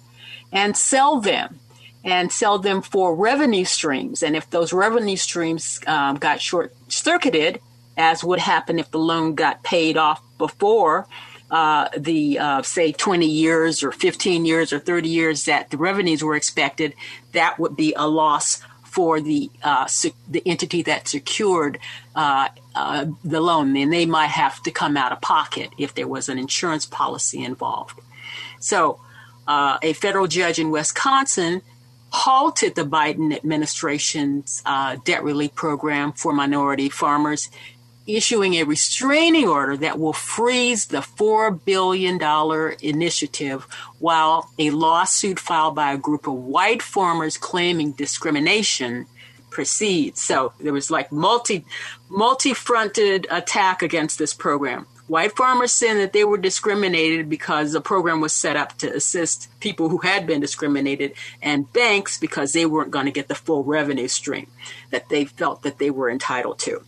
and 0.51 0.75
sell 0.75 1.19
them 1.19 1.59
and 2.03 2.31
sell 2.31 2.57
them 2.57 2.81
for 2.81 3.15
revenue 3.15 3.65
streams. 3.65 4.23
And 4.23 4.35
if 4.35 4.49
those 4.49 4.73
revenue 4.73 5.15
streams 5.15 5.79
um, 5.85 6.17
got 6.17 6.41
short 6.41 6.73
circuited, 6.87 7.59
as 7.95 8.23
would 8.23 8.39
happen 8.39 8.79
if 8.79 8.89
the 8.91 8.99
loan 8.99 9.35
got 9.35 9.63
paid 9.63 9.97
off 9.97 10.21
before 10.37 11.07
uh, 11.51 11.89
the, 11.97 12.39
uh, 12.39 12.61
say, 12.61 12.91
20 12.91 13.27
years 13.27 13.83
or 13.83 13.91
15 13.91 14.45
years 14.45 14.71
or 14.71 14.79
30 14.79 15.09
years 15.09 15.45
that 15.45 15.69
the 15.69 15.77
revenues 15.77 16.23
were 16.23 16.35
expected, 16.35 16.93
that 17.33 17.59
would 17.59 17.75
be 17.75 17.93
a 17.95 18.07
loss 18.07 18.61
for 18.83 19.21
the 19.21 19.49
uh, 19.63 19.87
the 20.29 20.43
entity 20.45 20.81
that 20.81 21.07
secured 21.07 21.79
uh, 22.13 22.49
uh, 22.75 23.05
the 23.23 23.39
loan, 23.39 23.75
and 23.77 23.91
they 23.91 24.05
might 24.05 24.27
have 24.27 24.61
to 24.63 24.71
come 24.71 24.97
out 24.97 25.13
of 25.13 25.21
pocket 25.21 25.69
if 25.77 25.95
there 25.95 26.09
was 26.09 26.27
an 26.27 26.37
insurance 26.37 26.85
policy 26.85 27.41
involved. 27.41 27.97
So, 28.59 28.99
uh, 29.51 29.77
a 29.81 29.91
federal 29.91 30.27
judge 30.27 30.59
in 30.59 30.71
Wisconsin 30.71 31.61
halted 32.09 32.73
the 32.75 32.85
Biden 32.85 33.35
administration's 33.35 34.61
uh, 34.65 34.95
debt 35.03 35.23
relief 35.25 35.53
program 35.55 36.13
for 36.13 36.31
minority 36.31 36.87
farmers, 36.87 37.49
issuing 38.07 38.53
a 38.53 38.63
restraining 38.63 39.49
order 39.49 39.75
that 39.75 39.99
will 39.99 40.13
freeze 40.13 40.85
the 40.85 40.99
$4 40.99 41.59
billion 41.65 42.17
initiative 42.81 43.67
while 43.99 44.49
a 44.57 44.69
lawsuit 44.69 45.37
filed 45.37 45.75
by 45.75 45.91
a 45.91 45.97
group 45.97 46.27
of 46.27 46.33
white 46.33 46.81
farmers 46.81 47.37
claiming 47.37 47.91
discrimination 47.91 49.05
proceeds. 49.49 50.21
So 50.21 50.53
there 50.61 50.71
was 50.71 50.89
like 50.89 51.11
multi 51.11 51.65
multi 52.09 52.53
fronted 52.53 53.27
attack 53.29 53.81
against 53.81 54.17
this 54.17 54.33
program. 54.33 54.87
White 55.11 55.35
farmers 55.35 55.73
saying 55.73 55.97
that 55.97 56.13
they 56.13 56.23
were 56.23 56.37
discriminated 56.37 57.27
because 57.27 57.73
the 57.73 57.81
program 57.81 58.21
was 58.21 58.31
set 58.31 58.55
up 58.55 58.77
to 58.77 58.89
assist 58.95 59.49
people 59.59 59.89
who 59.89 59.97
had 59.97 60.25
been 60.25 60.39
discriminated, 60.39 61.11
and 61.41 61.71
banks 61.73 62.17
because 62.17 62.53
they 62.53 62.65
weren't 62.65 62.91
going 62.91 63.07
to 63.07 63.11
get 63.11 63.27
the 63.27 63.35
full 63.35 63.65
revenue 63.65 64.07
stream 64.07 64.47
that 64.89 65.09
they 65.09 65.25
felt 65.25 65.63
that 65.63 65.79
they 65.79 65.89
were 65.89 66.09
entitled 66.09 66.59
to. 66.59 66.81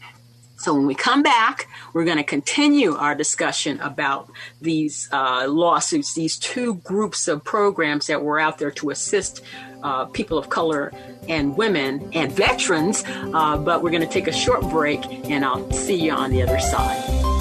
So 0.56 0.74
when 0.74 0.88
we 0.88 0.96
come 0.96 1.22
back, 1.22 1.68
we're 1.92 2.06
going 2.06 2.16
to 2.16 2.24
continue 2.24 2.96
our 2.96 3.14
discussion 3.14 3.82
about 3.82 4.32
these 4.62 5.10
uh, 5.12 5.46
lawsuits, 5.50 6.14
these 6.14 6.38
two 6.38 6.76
groups 6.76 7.28
of 7.28 7.44
programs 7.44 8.08
that 8.08 8.24
were 8.24 8.40
out 8.40 8.58
there 8.58 8.72
to 8.72 8.92
assist 8.92 9.44
uh, 9.84 10.06
people 10.06 10.38
of 10.38 10.48
color 10.48 10.94
and 11.28 11.58
women 11.58 12.10
and 12.14 12.32
veterans. 12.32 13.04
Uh, 13.06 13.58
but 13.58 13.84
we're 13.84 13.92
going 13.92 14.08
to 14.08 14.08
take 14.08 14.30
a 14.30 14.32
short 14.32 14.62
break, 14.70 15.04
and 15.30 15.44
I'll 15.44 15.70
see 15.74 16.00
you 16.00 16.14
on 16.14 16.32
the 16.32 16.42
other 16.42 16.62
side. 16.62 17.33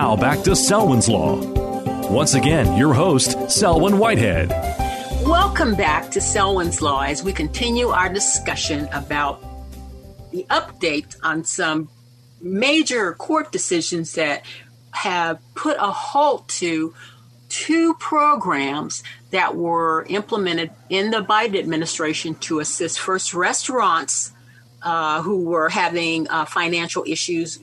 Now 0.00 0.16
back 0.16 0.42
to 0.44 0.56
Selwyn's 0.56 1.10
Law. 1.10 1.36
Once 2.10 2.32
again, 2.32 2.74
your 2.78 2.94
host, 2.94 3.50
Selwyn 3.50 3.98
Whitehead. 3.98 4.48
Welcome 5.26 5.74
back 5.74 6.10
to 6.12 6.22
Selwyn's 6.22 6.80
Law 6.80 7.02
as 7.02 7.22
we 7.22 7.34
continue 7.34 7.88
our 7.88 8.08
discussion 8.08 8.88
about 8.94 9.44
the 10.30 10.46
update 10.48 11.16
on 11.22 11.44
some 11.44 11.90
major 12.40 13.12
court 13.12 13.52
decisions 13.52 14.14
that 14.14 14.46
have 14.92 15.38
put 15.54 15.76
a 15.76 15.90
halt 15.90 16.48
to 16.48 16.94
two 17.50 17.92
programs 17.92 19.02
that 19.32 19.54
were 19.54 20.06
implemented 20.08 20.70
in 20.88 21.10
the 21.10 21.20
Biden 21.20 21.58
administration 21.58 22.36
to 22.36 22.60
assist 22.60 22.98
first 22.98 23.34
restaurants 23.34 24.32
uh, 24.82 25.20
who 25.20 25.44
were 25.44 25.68
having 25.68 26.26
uh, 26.30 26.46
financial 26.46 27.04
issues 27.06 27.58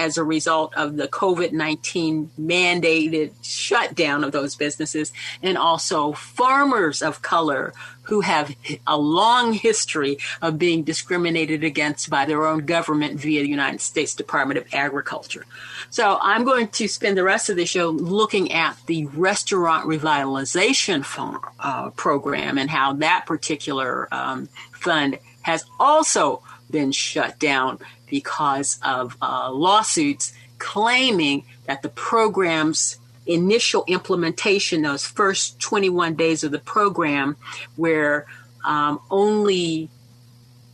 as 0.00 0.16
a 0.16 0.24
result 0.24 0.74
of 0.76 0.96
the 0.96 1.06
COVID 1.06 1.52
19 1.52 2.30
mandated 2.40 3.32
shutdown 3.42 4.24
of 4.24 4.32
those 4.32 4.56
businesses, 4.56 5.12
and 5.42 5.58
also 5.58 6.12
farmers 6.12 7.02
of 7.02 7.20
color 7.20 7.74
who 8.04 8.22
have 8.22 8.56
a 8.86 8.96
long 8.98 9.52
history 9.52 10.18
of 10.40 10.58
being 10.58 10.82
discriminated 10.82 11.62
against 11.62 12.08
by 12.08 12.24
their 12.24 12.46
own 12.46 12.64
government 12.64 13.20
via 13.20 13.42
the 13.42 13.48
United 13.48 13.80
States 13.80 14.14
Department 14.14 14.58
of 14.58 14.66
Agriculture. 14.72 15.44
So 15.90 16.18
I'm 16.20 16.44
going 16.44 16.68
to 16.68 16.88
spend 16.88 17.16
the 17.16 17.22
rest 17.22 17.50
of 17.50 17.56
the 17.56 17.66
show 17.66 17.90
looking 17.90 18.52
at 18.52 18.76
the 18.86 19.06
restaurant 19.06 19.86
revitalization 19.86 21.04
fund, 21.04 21.38
uh, 21.60 21.90
program 21.90 22.58
and 22.58 22.70
how 22.70 22.94
that 22.94 23.26
particular 23.26 24.08
um, 24.12 24.48
fund 24.72 25.18
has 25.42 25.64
also 25.78 26.42
been 26.70 26.92
shut 26.92 27.38
down 27.38 27.78
because 28.08 28.78
of 28.84 29.16
uh, 29.22 29.50
lawsuits 29.50 30.32
claiming 30.58 31.44
that 31.66 31.82
the 31.82 31.88
program's 31.88 32.98
initial 33.26 33.84
implementation, 33.86 34.82
those 34.82 35.06
first 35.06 35.58
21 35.60 36.14
days 36.14 36.44
of 36.44 36.52
the 36.52 36.58
program, 36.58 37.36
where 37.76 38.26
um, 38.64 39.00
only 39.10 39.88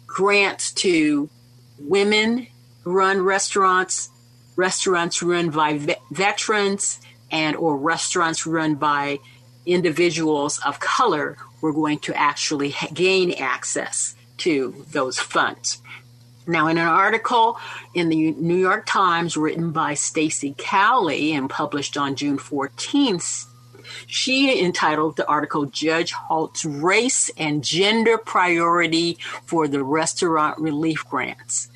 grants 0.07 0.73
to 0.73 1.29
women 1.79 2.47
run 2.85 3.21
restaurants, 3.23 4.11
restaurants 4.57 5.23
run 5.23 5.51
by 5.51 5.79
ve- 5.79 5.97
veterans, 6.11 7.01
and 7.31 7.57
or 7.57 7.77
restaurants 7.77 8.47
run 8.47 8.75
by 8.75 9.19
individuals 9.67 10.59
of 10.65 10.81
color 10.81 11.37
were 11.61 11.73
going 11.73 11.99
to 11.99 12.17
actually 12.17 12.71
ha- 12.71 12.89
gain 12.93 13.33
access 13.33 14.16
to 14.39 14.85
those 14.91 15.19
funds. 15.19 15.81
Now, 16.47 16.69
in 16.69 16.79
an 16.79 16.87
article 16.87 17.59
in 17.93 18.09
the 18.09 18.33
New 18.33 18.57
York 18.57 18.87
Times 18.87 19.37
written 19.37 19.73
by 19.73 19.95
Stacy 19.95 20.55
Cowley 20.57 21.33
and 21.33 21.51
published 21.51 21.97
on 21.97 22.15
June 22.15 22.39
14th, 22.39 23.47
she 24.07 24.63
entitled 24.65 25.17
the 25.17 25.27
article 25.27 25.67
Judge 25.67 26.13
Halts 26.13 26.65
Race 26.65 27.31
and 27.37 27.65
Gender 27.65 28.19
Priority 28.19 29.19
for 29.45 29.67
the 29.67 29.83
Restaurant 29.83 30.59
Relief 30.59 31.05
Grants. 31.09 31.69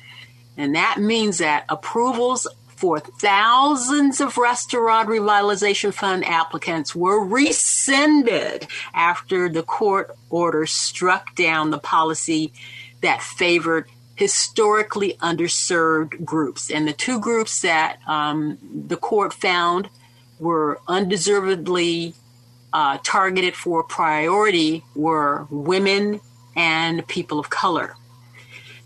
And 0.57 0.75
that 0.75 0.99
means 0.99 1.39
that 1.39 1.65
approvals 1.69 2.47
for 2.81 2.99
thousands 2.99 4.19
of 4.19 4.39
restaurant 4.39 5.07
revitalization 5.07 5.93
fund 5.93 6.25
applicants 6.25 6.95
were 6.95 7.23
rescinded 7.23 8.65
after 8.91 9.47
the 9.47 9.61
court 9.61 10.17
order 10.31 10.65
struck 10.65 11.35
down 11.35 11.69
the 11.69 11.77
policy 11.77 12.51
that 13.01 13.21
favored 13.21 13.87
historically 14.15 15.13
underserved 15.21 16.25
groups. 16.25 16.71
And 16.71 16.87
the 16.87 16.93
two 16.93 17.19
groups 17.19 17.61
that 17.61 17.99
um, 18.07 18.57
the 18.87 18.97
court 18.97 19.31
found 19.31 19.87
were 20.39 20.81
undeservedly 20.87 22.15
uh, 22.73 22.97
targeted 23.03 23.55
for 23.55 23.83
priority 23.83 24.83
were 24.95 25.45
women 25.51 26.19
and 26.55 27.07
people 27.07 27.37
of 27.37 27.51
color. 27.51 27.95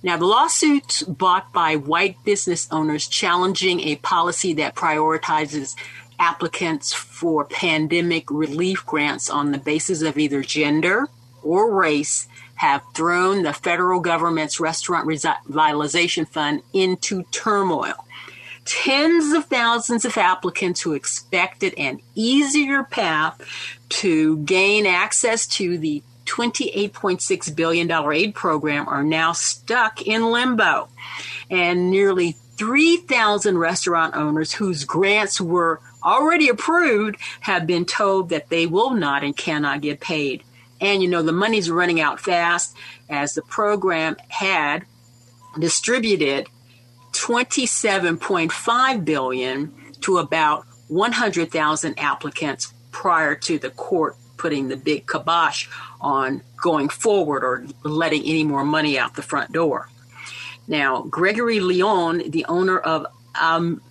Now, 0.03 0.17
the 0.17 0.25
lawsuits 0.25 1.03
brought 1.03 1.51
by 1.51 1.75
white 1.75 2.23
business 2.23 2.67
owners 2.71 3.07
challenging 3.07 3.79
a 3.81 3.95
policy 3.97 4.53
that 4.53 4.75
prioritizes 4.75 5.75
applicants 6.19 6.93
for 6.93 7.45
pandemic 7.45 8.29
relief 8.29 8.85
grants 8.85 9.29
on 9.29 9.51
the 9.51 9.57
basis 9.57 10.01
of 10.01 10.17
either 10.17 10.41
gender 10.41 11.07
or 11.43 11.73
race 11.73 12.27
have 12.55 12.81
thrown 12.93 13.43
the 13.43 13.53
federal 13.53 13.99
government's 13.99 14.59
restaurant 14.59 15.07
revitalization 15.07 16.27
fund 16.27 16.61
into 16.73 17.23
turmoil. 17.31 18.05
Tens 18.63 19.33
of 19.33 19.45
thousands 19.45 20.05
of 20.05 20.17
applicants 20.17 20.81
who 20.81 20.93
expected 20.93 21.73
an 21.77 21.99
easier 22.15 22.83
path 22.83 23.39
to 23.89 24.37
gain 24.37 24.85
access 24.87 25.45
to 25.45 25.77
the 25.77 26.01
$28.6 26.25 27.55
billion 27.55 27.91
aid 28.11 28.35
program 28.35 28.87
are 28.87 29.03
now 29.03 29.31
stuck 29.31 30.01
in 30.01 30.31
limbo. 30.31 30.89
And 31.49 31.91
nearly 31.91 32.35
3,000 32.57 33.57
restaurant 33.57 34.15
owners 34.15 34.53
whose 34.53 34.85
grants 34.85 35.39
were 35.41 35.81
already 36.03 36.49
approved 36.49 37.17
have 37.41 37.67
been 37.67 37.85
told 37.85 38.29
that 38.29 38.49
they 38.49 38.65
will 38.65 38.91
not 38.91 39.23
and 39.23 39.35
cannot 39.35 39.81
get 39.81 39.99
paid. 39.99 40.43
And 40.79 41.01
you 41.01 41.09
know, 41.09 41.21
the 41.21 41.31
money's 41.31 41.69
running 41.69 41.99
out 42.01 42.19
fast 42.19 42.75
as 43.09 43.33
the 43.33 43.41
program 43.41 44.17
had 44.27 44.85
distributed 45.59 46.47
27.5 47.13 49.05
billion 49.05 49.73
to 50.01 50.17
about 50.17 50.65
100,000 50.87 51.99
applicants 51.99 52.73
prior 52.91 53.35
to 53.35 53.57
the 53.57 53.69
court 53.71 54.17
putting 54.37 54.67
the 54.67 54.77
big 54.77 55.07
kibosh 55.07 55.67
on 56.01 56.41
going 56.61 56.89
forward 56.89 57.43
or 57.43 57.65
letting 57.83 58.23
any 58.23 58.43
more 58.43 58.63
money 58.63 58.97
out 58.97 59.15
the 59.15 59.21
front 59.21 59.51
door. 59.51 59.89
Now, 60.67 61.03
Gregory 61.03 61.59
Leon, 61.59 62.29
the 62.29 62.45
owner 62.45 62.79
of 62.79 63.05
um, 63.39 63.81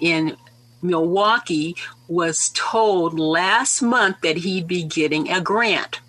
in 0.00 0.36
Milwaukee, 0.82 1.76
was 2.08 2.50
told 2.54 3.18
last 3.18 3.82
month 3.82 4.20
that 4.22 4.36
he'd 4.38 4.66
be 4.66 4.84
getting 4.84 5.30
a 5.30 5.40
grant. 5.40 6.00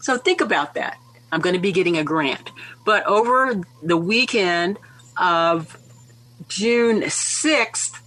So 0.00 0.16
think 0.16 0.40
about 0.40 0.74
that. 0.74 0.98
I'm 1.32 1.40
going 1.40 1.54
to 1.54 1.60
be 1.60 1.72
getting 1.72 1.98
a 1.98 2.04
grant. 2.04 2.50
But 2.84 3.04
over 3.06 3.60
the 3.82 3.96
weekend 3.96 4.78
of 5.16 5.76
June 6.48 7.02
6th, 7.02 8.00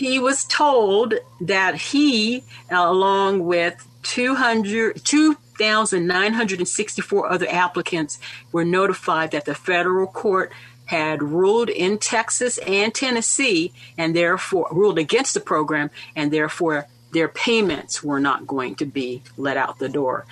he 0.00 0.18
was 0.18 0.44
told 0.44 1.14
that 1.42 1.74
he, 1.74 2.42
along 2.70 3.44
with 3.44 3.86
200, 4.02 5.04
2,964 5.04 7.30
other 7.30 7.46
applicants, 7.50 8.18
were 8.50 8.64
notified 8.64 9.32
that 9.32 9.44
the 9.44 9.54
federal 9.54 10.06
court 10.06 10.50
had 10.86 11.22
ruled 11.22 11.68
in 11.68 11.98
Texas 11.98 12.56
and 12.66 12.94
Tennessee 12.94 13.74
and 13.98 14.16
therefore 14.16 14.68
ruled 14.72 14.98
against 14.98 15.34
the 15.34 15.40
program, 15.40 15.90
and 16.16 16.32
therefore 16.32 16.86
their 17.12 17.28
payments 17.28 18.02
were 18.02 18.20
not 18.20 18.46
going 18.46 18.76
to 18.76 18.86
be 18.86 19.22
let 19.36 19.58
out 19.58 19.78
the 19.78 19.90
door. 19.90 20.24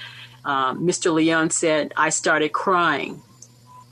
Um, 0.47 0.87
Mr. 0.87 1.13
Leon 1.13 1.51
said, 1.51 1.93
I 1.95 2.09
started 2.09 2.55
crying 2.55 3.21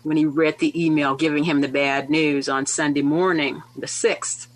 when 0.05 0.17
he 0.17 0.25
read 0.25 0.59
the 0.59 0.87
email 0.87 1.15
giving 1.15 1.45
him 1.45 1.61
the 1.61 1.69
bad 1.69 2.09
news 2.09 2.49
on 2.49 2.65
Sunday 2.65 3.03
morning, 3.03 3.63
the 3.77 3.87
6th. 3.87 4.47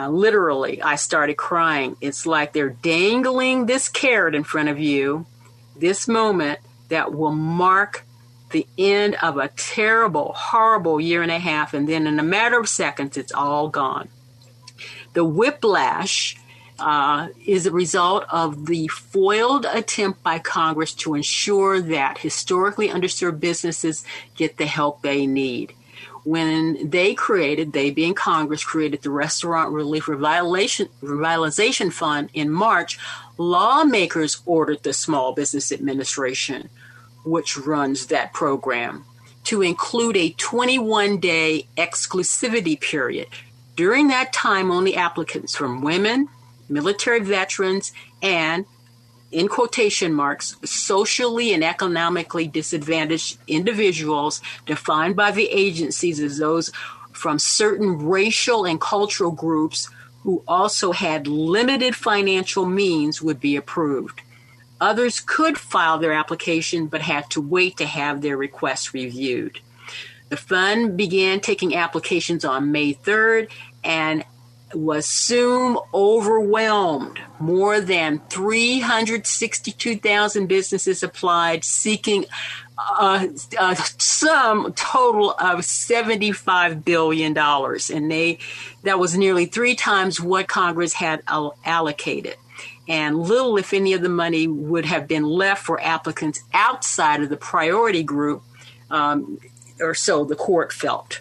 Uh, 0.00 0.08
literally, 0.08 0.80
I 0.80 0.96
started 0.96 1.36
crying. 1.36 1.94
It's 2.00 2.24
like 2.24 2.54
they're 2.54 2.70
dangling 2.70 3.66
this 3.66 3.90
carrot 3.90 4.34
in 4.34 4.44
front 4.44 4.70
of 4.70 4.78
you, 4.78 5.26
this 5.76 6.08
moment 6.08 6.60
that 6.88 7.12
will 7.12 7.34
mark 7.34 8.06
the 8.50 8.66
end 8.78 9.16
of 9.16 9.36
a 9.36 9.48
terrible, 9.48 10.32
horrible 10.34 11.02
year 11.02 11.20
and 11.20 11.30
a 11.30 11.38
half, 11.38 11.74
and 11.74 11.86
then 11.86 12.06
in 12.06 12.18
a 12.18 12.22
matter 12.22 12.58
of 12.58 12.66
seconds, 12.66 13.18
it's 13.18 13.32
all 13.32 13.68
gone. 13.68 14.08
The 15.12 15.24
whiplash 15.24 16.34
uh, 16.78 17.28
is 17.44 17.66
a 17.66 17.70
result 17.70 18.24
of 18.30 18.66
the 18.66 18.88
foiled 18.88 19.66
attempt 19.66 20.22
by 20.22 20.38
Congress 20.38 20.94
to 20.94 21.14
ensure 21.14 21.78
that 21.78 22.16
historically 22.16 22.88
underserved 22.88 23.38
businesses 23.38 24.02
get 24.34 24.56
the 24.56 24.64
help 24.64 25.02
they 25.02 25.26
need 25.26 25.74
when 26.24 26.90
they 26.90 27.14
created, 27.14 27.72
they 27.72 27.90
being 27.90 28.14
Congress, 28.14 28.64
created 28.64 29.02
the 29.02 29.10
Restaurant 29.10 29.72
Relief 29.72 30.06
Revitalization, 30.06 31.92
Fund 31.92 32.30
in 32.34 32.50
March, 32.50 32.98
lawmakers 33.38 34.42
ordered 34.44 34.82
the 34.82 34.92
Small 34.92 35.32
Business 35.32 35.72
Administration, 35.72 36.68
which 37.24 37.56
runs 37.56 38.06
that 38.06 38.32
program, 38.32 39.04
to 39.44 39.62
include 39.62 40.16
a 40.16 40.30
21 40.30 41.18
day 41.18 41.66
exclusivity 41.76 42.80
period. 42.80 43.28
During 43.76 44.08
that 44.08 44.32
time, 44.32 44.70
only 44.70 44.94
applicants 44.94 45.56
from 45.56 45.80
women, 45.80 46.28
military 46.68 47.20
veterans, 47.20 47.92
and 48.22 48.66
in 49.32 49.48
quotation 49.48 50.12
marks, 50.12 50.56
socially 50.64 51.52
and 51.52 51.62
economically 51.62 52.46
disadvantaged 52.48 53.38
individuals 53.46 54.40
defined 54.66 55.16
by 55.16 55.30
the 55.30 55.48
agencies 55.48 56.20
as 56.20 56.38
those 56.38 56.72
from 57.12 57.38
certain 57.38 58.06
racial 58.06 58.64
and 58.64 58.80
cultural 58.80 59.30
groups 59.30 59.88
who 60.22 60.42
also 60.46 60.92
had 60.92 61.26
limited 61.26 61.94
financial 61.94 62.66
means 62.66 63.22
would 63.22 63.40
be 63.40 63.56
approved. 63.56 64.20
Others 64.80 65.20
could 65.20 65.58
file 65.58 65.98
their 65.98 66.12
application 66.12 66.86
but 66.86 67.02
had 67.02 67.28
to 67.30 67.40
wait 67.40 67.76
to 67.76 67.86
have 67.86 68.20
their 68.20 68.36
requests 68.36 68.94
reviewed. 68.94 69.60
The 70.30 70.36
fund 70.36 70.96
began 70.96 71.40
taking 71.40 71.74
applications 71.74 72.44
on 72.44 72.72
May 72.72 72.94
3rd 72.94 73.50
and 73.82 74.24
was 74.74 75.06
soon 75.06 75.76
overwhelmed. 75.92 77.20
More 77.38 77.80
than 77.80 78.20
362,000 78.30 80.46
businesses 80.46 81.02
applied, 81.02 81.64
seeking 81.64 82.24
a, 82.78 83.28
a 83.58 83.76
sum 83.98 84.72
total 84.74 85.32
of 85.32 85.58
$75 85.60 86.84
billion. 86.84 87.36
And 87.36 88.10
they, 88.10 88.38
that 88.82 88.98
was 88.98 89.16
nearly 89.16 89.46
three 89.46 89.74
times 89.74 90.20
what 90.20 90.48
Congress 90.48 90.92
had 90.94 91.22
allocated. 91.28 92.36
And 92.88 93.20
little, 93.20 93.56
if 93.56 93.72
any, 93.72 93.92
of 93.92 94.02
the 94.02 94.08
money 94.08 94.48
would 94.48 94.84
have 94.84 95.06
been 95.06 95.22
left 95.22 95.64
for 95.64 95.80
applicants 95.80 96.42
outside 96.52 97.22
of 97.22 97.28
the 97.28 97.36
priority 97.36 98.02
group, 98.02 98.42
um, 98.90 99.38
or 99.78 99.94
so 99.94 100.24
the 100.24 100.34
court 100.34 100.72
felt. 100.72 101.20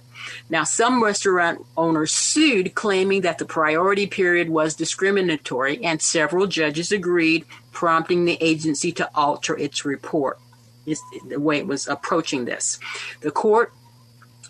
Now, 0.50 0.64
some 0.64 1.04
restaurant 1.04 1.66
owners 1.78 2.12
sued, 2.12 2.76
claiming 2.76 3.22
that 3.22 3.38
the 3.38 3.46
priority 3.46 4.08
period 4.08 4.50
was 4.50 4.76
discriminatory, 4.76 5.84
and 5.84 6.02
several 6.02 6.48
judges 6.48 6.92
agreed, 6.92 7.46
prompting 7.72 8.26
the 8.26 8.38
agency 8.42 8.92
to 8.94 9.10
alter 9.16 9.58
its 9.58 9.86
report. 9.86 10.40
It's 10.86 11.02
the 11.28 11.40
way 11.40 11.58
it 11.58 11.68
was 11.68 11.88
approaching 11.88 12.46
this. 12.46 12.80
The 13.22 13.32
court, 13.32 13.74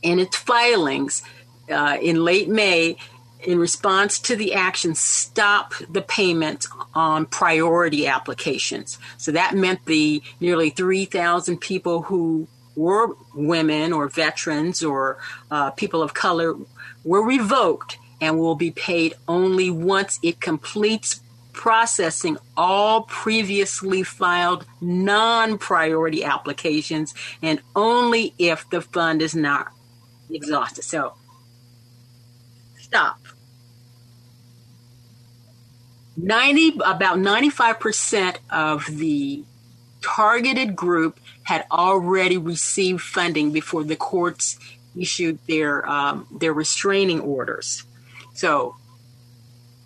in 0.01 0.19
its 0.19 0.37
filings 0.37 1.21
uh, 1.69 1.97
in 2.01 2.23
late 2.23 2.49
May, 2.49 2.97
in 3.41 3.59
response 3.59 4.19
to 4.19 4.35
the 4.35 4.53
action, 4.53 4.95
stopped 4.95 5.91
the 5.91 6.01
payment 6.01 6.67
on 6.93 7.25
priority 7.25 8.07
applications. 8.07 8.99
So 9.17 9.31
that 9.31 9.55
meant 9.55 9.85
the 9.85 10.21
nearly 10.39 10.69
3,000 10.69 11.57
people 11.57 12.03
who 12.03 12.47
were 12.79 13.13
women 13.35 13.91
or 13.91 14.07
veterans 14.07 14.81
or 14.81 15.17
uh, 15.51 15.69
people 15.71 16.01
of 16.01 16.13
color 16.13 16.55
were 17.03 17.21
revoked 17.21 17.97
and 18.21 18.39
will 18.39 18.55
be 18.55 18.71
paid 18.71 19.13
only 19.27 19.69
once 19.69 20.17
it 20.23 20.39
completes 20.39 21.21
processing 21.51 22.37
all 22.55 23.01
previously 23.01 24.01
filed 24.01 24.65
non 24.79 25.57
priority 25.57 26.23
applications 26.23 27.13
and 27.41 27.61
only 27.75 28.33
if 28.39 28.69
the 28.69 28.81
fund 28.81 29.21
is 29.21 29.35
not 29.35 29.73
exhausted. 30.29 30.83
So, 30.83 31.15
stop. 32.77 33.19
90 36.15 36.79
about 36.85 37.17
95% 37.17 38.37
of 38.49 38.85
the 38.85 39.43
targeted 40.19 40.75
group 40.75 41.17
had 41.43 41.63
already 41.71 42.37
received 42.37 43.01
funding 43.01 43.53
before 43.53 43.85
the 43.85 43.95
courts 43.95 44.59
issued 44.99 45.39
their 45.47 45.89
um, 45.89 46.27
their 46.41 46.51
restraining 46.51 47.21
orders. 47.21 47.85
So 48.33 48.75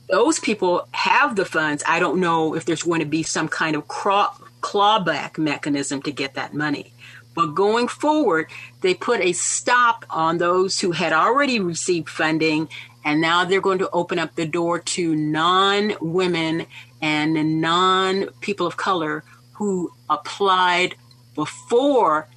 those 0.09 0.39
people 0.39 0.87
have 0.91 1.35
the 1.35 1.45
funds. 1.45 1.83
I 1.87 1.99
don't 1.99 2.19
know 2.19 2.55
if 2.55 2.65
there's 2.65 2.81
going 2.81 3.01
to 3.01 3.05
be 3.05 3.21
some 3.21 3.47
kind 3.47 3.75
of 3.75 3.87
craw- 3.87 4.35
clawback 4.61 5.37
mechanism 5.37 6.01
to 6.01 6.11
get 6.11 6.33
that 6.33 6.51
money. 6.55 6.93
But 7.35 7.53
going 7.53 7.87
forward, 7.87 8.47
they 8.81 8.95
put 8.95 9.21
a 9.21 9.33
stop 9.33 10.03
on 10.09 10.39
those 10.39 10.79
who 10.79 10.93
had 10.93 11.13
already 11.13 11.59
received 11.59 12.09
funding, 12.09 12.69
and 13.05 13.21
now 13.21 13.45
they're 13.45 13.61
going 13.69 13.83
to 13.85 13.89
open 13.91 14.17
up 14.17 14.33
the 14.33 14.47
door 14.47 14.79
to 14.79 15.15
non 15.15 15.93
women 16.01 16.65
and 17.03 17.61
non 17.61 18.29
people 18.41 18.65
of 18.65 18.77
color 18.77 19.23
who 19.53 19.93
applied 20.09 20.95
before 21.35 22.27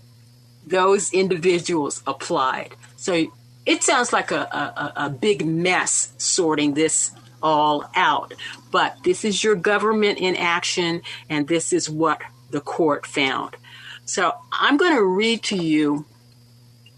those 0.66 1.12
individuals 1.12 2.02
applied. 2.06 2.74
So 2.96 3.26
it 3.64 3.82
sounds 3.82 4.12
like 4.12 4.30
a, 4.30 4.92
a, 4.96 5.04
a 5.06 5.10
big 5.10 5.46
mess 5.46 6.12
sorting 6.18 6.74
this 6.74 7.12
all 7.42 7.88
out. 7.94 8.34
But 8.70 8.96
this 9.04 9.24
is 9.24 9.42
your 9.42 9.54
government 9.54 10.18
in 10.18 10.36
action, 10.36 11.02
and 11.28 11.46
this 11.46 11.72
is 11.72 11.88
what 11.88 12.20
the 12.50 12.60
court 12.60 13.06
found. 13.06 13.56
So 14.04 14.32
I'm 14.52 14.76
going 14.76 14.94
to 14.94 15.04
read 15.04 15.42
to 15.44 15.56
you 15.56 16.04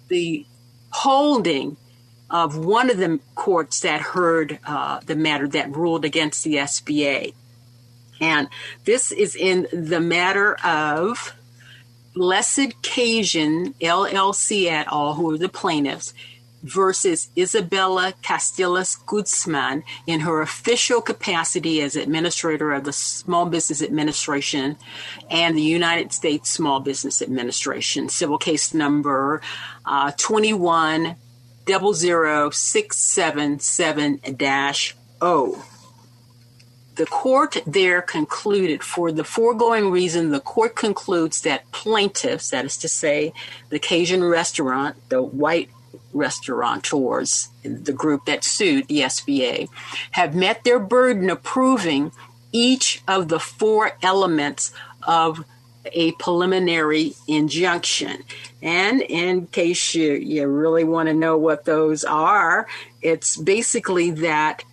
the 0.09 0.46
holding 0.90 1.76
of 2.31 2.57
one 2.57 2.90
of 2.90 2.98
the 2.98 3.20
courts 3.35 3.81
that 3.81 4.00
heard 4.00 4.59
uh, 4.66 5.00
the 5.07 5.16
matter 5.16 5.48
that 5.48 5.74
ruled 5.74 6.04
against 6.04 6.44
the 6.44 6.54
SBA. 6.57 7.35
And 8.20 8.48
this 8.85 9.12
is 9.12 9.37
in 9.37 9.66
the 9.72 10.00
matter 10.00 10.54
of 10.64 11.35
Blessed 12.14 12.83
Cajun 12.83 13.74
LLC 13.74 14.66
et 14.66 14.87
al., 14.90 15.14
who 15.14 15.33
are 15.33 15.38
the 15.38 15.48
plaintiffs, 15.48 16.14
versus 16.62 17.31
Isabella 17.37 18.14
Casillas 18.22 18.96
Guzman 19.07 19.85
in 20.07 20.20
her 20.20 20.42
official 20.42 21.00
capacity 21.00 21.81
as 21.81 21.96
administrator 21.96 22.72
of 22.72 22.85
the 22.85 22.92
Small 22.92 23.46
Business 23.46 23.83
Administration 23.83 24.76
and 25.31 25.57
the 25.57 25.62
United 25.62 26.12
States 26.12 26.50
Small 26.50 26.81
Business 26.81 27.22
Administration, 27.22 28.09
civil 28.09 28.38
case 28.38 28.74
number 28.74 29.40
uh, 29.87 30.11
21 30.16 31.14
0 31.68 32.50
the 36.99 37.07
court 37.07 37.57
there 37.67 38.03
concluded 38.03 38.83
for 38.83 39.11
the 39.11 39.25
foregoing 39.25 39.91
reason 39.91 40.31
the 40.31 40.41
court 40.41 40.77
concludes 40.77 41.41
that 41.43 41.71
plaintiffs 41.73 42.51
that 42.51 42.65
is 42.65 42.77
to 42.77 42.89
say 42.89 43.33
the 43.71 43.79
cajun 43.79 44.23
restaurant 44.23 44.97
the 45.09 45.23
white 45.23 45.71
restaurateurs, 46.13 47.49
the 47.63 47.93
group 47.93 48.25
that 48.27 48.45
sued 48.45 48.87
the 48.89 49.01
SBA, 49.01 49.69
have 50.13 50.35
met 50.35 50.65
their 50.65 50.79
burden 50.79 51.31
of 51.31 51.43
proving 51.43 52.13
each 52.53 53.03
of 53.07 53.29
the 53.29 53.39
four 53.39 53.93
elements 54.03 54.73
of 55.03 55.45
a 55.93 56.13
preliminary 56.13 57.15
injunction. 57.27 58.25
And 58.63 59.01
in 59.01 59.47
case 59.47 59.95
you, 59.95 60.13
you 60.13 60.47
really 60.47 60.85
want 60.85 61.09
to 61.09 61.15
know 61.15 61.39
what 61.39 61.65
those 61.65 62.05
are, 62.05 62.67
it's 63.01 63.37
basically 63.37 64.11
that 64.11 64.65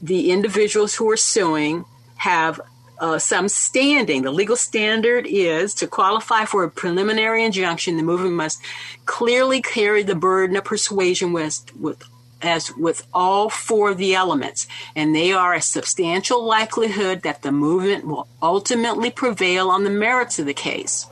the 0.00 0.30
individuals 0.30 0.94
who 0.94 1.10
are 1.10 1.16
suing 1.16 1.84
have 2.16 2.60
uh, 2.98 3.18
some 3.18 3.48
standing. 3.48 4.22
The 4.22 4.30
legal 4.30 4.56
standard 4.56 5.26
is 5.26 5.74
to 5.74 5.86
qualify 5.86 6.44
for 6.44 6.64
a 6.64 6.70
preliminary 6.70 7.44
injunction, 7.44 7.96
the 7.96 8.02
movement 8.02 8.34
must 8.34 8.60
clearly 9.04 9.60
carry 9.60 10.02
the 10.02 10.14
burden 10.14 10.56
of 10.56 10.64
persuasion 10.64 11.32
with, 11.32 11.64
with 11.78 12.02
as 12.44 12.74
with 12.76 13.06
all 13.12 13.48
four 13.48 13.90
of 13.90 13.98
the 13.98 14.14
elements, 14.14 14.66
and 14.94 15.14
they 15.14 15.32
are 15.32 15.54
a 15.54 15.62
substantial 15.62 16.44
likelihood 16.44 17.22
that 17.22 17.42
the 17.42 17.52
movement 17.52 18.06
will 18.06 18.28
ultimately 18.42 19.10
prevail 19.10 19.70
on 19.70 19.84
the 19.84 19.90
merits 19.90 20.38
of 20.38 20.46
the 20.46 20.54
case. 20.54 21.06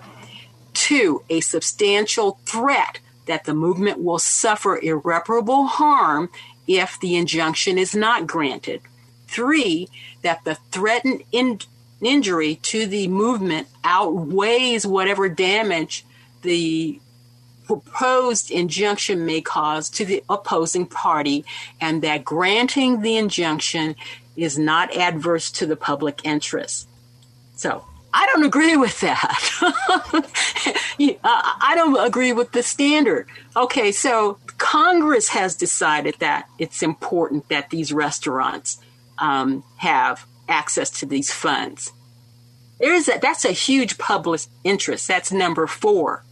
Two, 0.75 1.23
a 1.31 1.41
substantial 1.41 2.39
threat 2.45 2.99
that 3.27 3.45
the 3.45 3.55
movement 3.55 4.03
will 4.03 4.19
suffer 4.19 4.79
irreparable 4.79 5.67
harm 5.67 6.29
if 6.67 6.99
the 7.01 7.17
injunction 7.17 7.79
is 7.79 7.95
not 7.95 8.27
granted. 8.27 8.81
Three, 9.27 9.89
that 10.23 10.45
the 10.45 10.57
threatened 10.71 11.23
in- 11.33 11.61
injury 12.01 12.57
to 12.57 12.87
the 12.87 13.09
movement 13.09 13.69
outweighs 13.85 14.87
whatever 14.87 15.29
damage 15.29 16.05
the 16.43 17.01
proposed 17.65 18.51
injunction 18.51 19.25
may 19.25 19.41
cause 19.41 19.89
to 19.89 20.05
the 20.05 20.23
opposing 20.29 20.87
party, 20.87 21.45
and 21.81 22.03
that 22.03 22.25
granting 22.25 23.01
the 23.01 23.17
injunction 23.17 23.95
is 24.37 24.59
not 24.59 24.95
adverse 24.97 25.51
to 25.53 25.67
the 25.67 25.77
public 25.77 26.21
interest. 26.25 26.89
So, 27.57 27.85
I 28.15 28.27
don't 28.27 28.45
agree 28.45 28.77
with 28.77 29.01
that. 29.01 29.41
I 31.25 31.73
don't 31.75 32.07
agree 32.07 32.33
with 32.33 32.53
the 32.53 32.63
standard. 32.63 33.27
Okay, 33.57 33.91
so 33.91 34.39
Congress 34.63 35.31
has 35.31 35.57
decided 35.57 36.15
that 36.21 36.49
it's 36.57 36.85
important 36.85 37.49
that 37.49 37.71
these 37.71 37.93
restaurants 37.93 38.79
um, 39.19 39.65
have 39.79 40.25
access 40.49 40.89
to 40.89 41.05
these 41.05 41.33
funds. 41.33 41.93
There 42.79 42.95
is 42.95 43.09
a, 43.09 43.19
that's 43.21 43.45
a 43.45 43.51
huge 43.51 43.99
public 43.99 44.43
interest. 44.63 45.09
That's 45.09 45.33
number 45.33 45.67
four. 45.67 46.23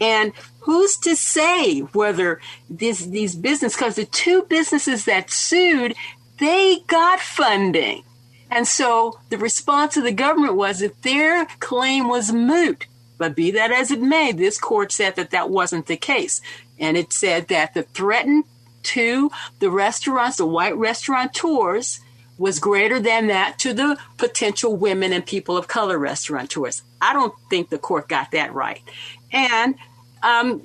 And 0.00 0.32
who's 0.60 0.96
to 1.00 1.14
say 1.14 1.80
whether 1.80 2.40
this, 2.70 3.04
these 3.04 3.36
businesses, 3.36 3.76
because 3.76 3.96
the 3.96 4.06
two 4.06 4.44
businesses 4.44 5.04
that 5.04 5.30
sued, 5.30 5.94
they 6.38 6.78
got 6.86 7.20
funding. 7.20 8.02
And 8.50 8.66
so 8.66 9.20
the 9.28 9.38
response 9.38 9.98
of 9.98 10.04
the 10.04 10.12
government 10.12 10.54
was 10.54 10.78
that 10.78 11.02
their 11.02 11.44
claim 11.60 12.08
was 12.08 12.32
moot. 12.32 12.86
But 13.18 13.36
be 13.36 13.50
that 13.52 13.70
as 13.70 13.90
it 13.90 14.00
may, 14.00 14.32
this 14.32 14.58
court 14.58 14.90
said 14.90 15.16
that 15.16 15.30
that 15.30 15.50
wasn't 15.50 15.86
the 15.86 15.96
case. 15.96 16.40
And 16.78 16.96
it 16.96 17.12
said 17.12 17.48
that 17.48 17.74
the 17.74 17.82
threat 17.82 18.26
to 18.82 19.30
the 19.58 19.70
restaurants, 19.70 20.36
the 20.36 20.46
white 20.46 20.76
restaurateurs, 20.76 22.00
was 22.36 22.58
greater 22.58 22.98
than 23.00 23.28
that 23.28 23.58
to 23.60 23.72
the 23.72 23.96
potential 24.18 24.76
women 24.76 25.12
and 25.12 25.24
people 25.24 25.56
of 25.56 25.68
color 25.68 25.98
restaurateurs. 25.98 26.82
I 27.00 27.12
don't 27.12 27.34
think 27.48 27.68
the 27.68 27.78
court 27.78 28.08
got 28.08 28.32
that 28.32 28.52
right. 28.52 28.82
And 29.32 29.76
um, 30.22 30.60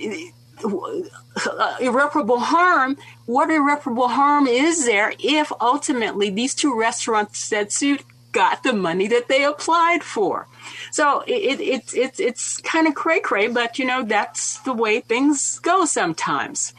irreparable 1.80 2.40
harm, 2.40 2.98
what 3.26 3.52
irreparable 3.52 4.08
harm 4.08 4.48
is 4.48 4.86
there 4.86 5.14
if 5.20 5.52
ultimately 5.62 6.30
these 6.30 6.56
two 6.56 6.78
restaurants 6.78 7.50
that 7.50 7.72
sued 7.72 8.04
got 8.32 8.64
the 8.64 8.74
money 8.74 9.08
that 9.08 9.28
they 9.28 9.44
applied 9.44 10.04
for? 10.04 10.48
So 10.92 11.22
it, 11.28 11.60
it, 11.60 11.94
it 11.94 12.20
it's 12.20 12.58
kind 12.62 12.88
of 12.88 12.96
cray 12.96 13.20
cray, 13.20 13.48
but 13.48 13.80
you 13.80 13.86
know, 13.86 14.04
that's 14.04 14.60
the 14.60 14.74
way 14.74 15.02
things 15.02 15.60
go 15.60 15.86
sometimes. 15.86 16.74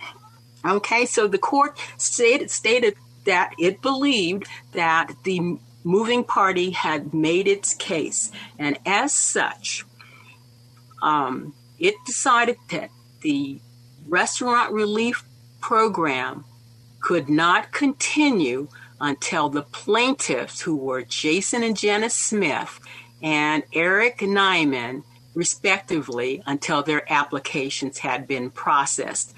Okay, 0.65 1.07
so 1.07 1.27
the 1.27 1.39
court 1.39 1.79
stated, 1.97 2.51
stated 2.51 2.95
that 3.25 3.53
it 3.59 3.81
believed 3.81 4.47
that 4.73 5.13
the 5.25 5.59
moving 5.85 6.25
party 6.25 6.71
had 6.71 7.15
made 7.15 7.49
its 7.49 7.75
case. 7.75 8.31
And 8.59 8.79
as 8.85 9.13
such, 9.13 9.85
um, 11.03 11.55
it 11.79 11.95
decided 12.05 12.57
that 12.71 12.91
the 13.23 13.61
restaurant 14.07 14.73
relief 14.73 15.25
program 15.61 16.45
could 17.01 17.29
not 17.29 17.73
continue 17.73 18.69
until 19.01 19.49
the 19.49 19.63
plaintiffs, 19.63 20.61
who 20.61 20.77
were 20.77 21.03
Jason 21.03 21.63
and 21.63 21.77
Janice 21.77 22.15
Smith 22.15 22.81
and 23.23 23.63
Eric 23.73 24.19
Nyman, 24.19 25.03
respectively, 25.35 26.43
until 26.47 26.83
their 26.83 27.11
applications 27.13 27.99
had 27.99 28.27
been 28.27 28.51
processed. 28.51 29.35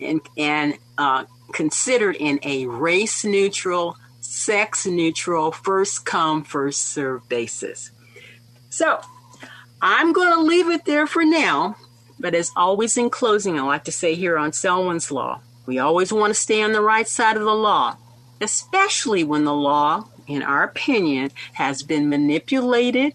And, 0.00 0.20
and 0.36 0.78
uh, 0.96 1.24
considered 1.52 2.16
in 2.16 2.40
a 2.42 2.66
race 2.66 3.24
neutral, 3.24 3.96
sex 4.20 4.86
neutral, 4.86 5.52
first 5.52 6.04
come, 6.04 6.42
first 6.42 6.82
serve 6.82 7.28
basis. 7.28 7.90
So 8.70 9.00
I'm 9.82 10.12
going 10.12 10.34
to 10.34 10.42
leave 10.42 10.70
it 10.70 10.84
there 10.84 11.06
for 11.06 11.24
now. 11.24 11.76
But 12.18 12.34
as 12.34 12.50
always, 12.54 12.98
in 12.98 13.08
closing, 13.08 13.58
I 13.58 13.62
like 13.62 13.84
to 13.84 13.92
say 13.92 14.14
here 14.14 14.36
on 14.36 14.52
Selwyn's 14.52 15.10
Law, 15.10 15.40
we 15.64 15.78
always 15.78 16.12
want 16.12 16.34
to 16.34 16.38
stay 16.38 16.62
on 16.62 16.72
the 16.72 16.82
right 16.82 17.08
side 17.08 17.36
of 17.36 17.44
the 17.44 17.54
law, 17.54 17.96
especially 18.40 19.24
when 19.24 19.44
the 19.44 19.54
law, 19.54 20.04
in 20.26 20.42
our 20.42 20.62
opinion, 20.64 21.30
has 21.54 21.82
been 21.82 22.08
manipulated 22.08 23.14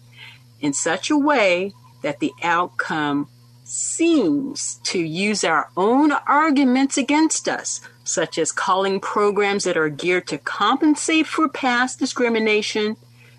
in 0.60 0.72
such 0.72 1.10
a 1.10 1.18
way 1.18 1.72
that 2.02 2.20
the 2.20 2.32
outcome 2.42 3.28
seems 3.64 4.76
to 4.84 4.98
use 4.98 5.42
our 5.42 5.68
own 5.76 6.12
arguments 6.12 6.96
against 6.96 7.48
us 7.48 7.80
such 8.04 8.38
as 8.38 8.52
calling 8.52 9.00
programs 9.00 9.64
that 9.64 9.76
are 9.76 9.88
geared 9.88 10.26
to 10.28 10.38
compensate 10.38 11.26
for 11.26 11.48
past 11.48 11.98
discrimination 11.98 12.96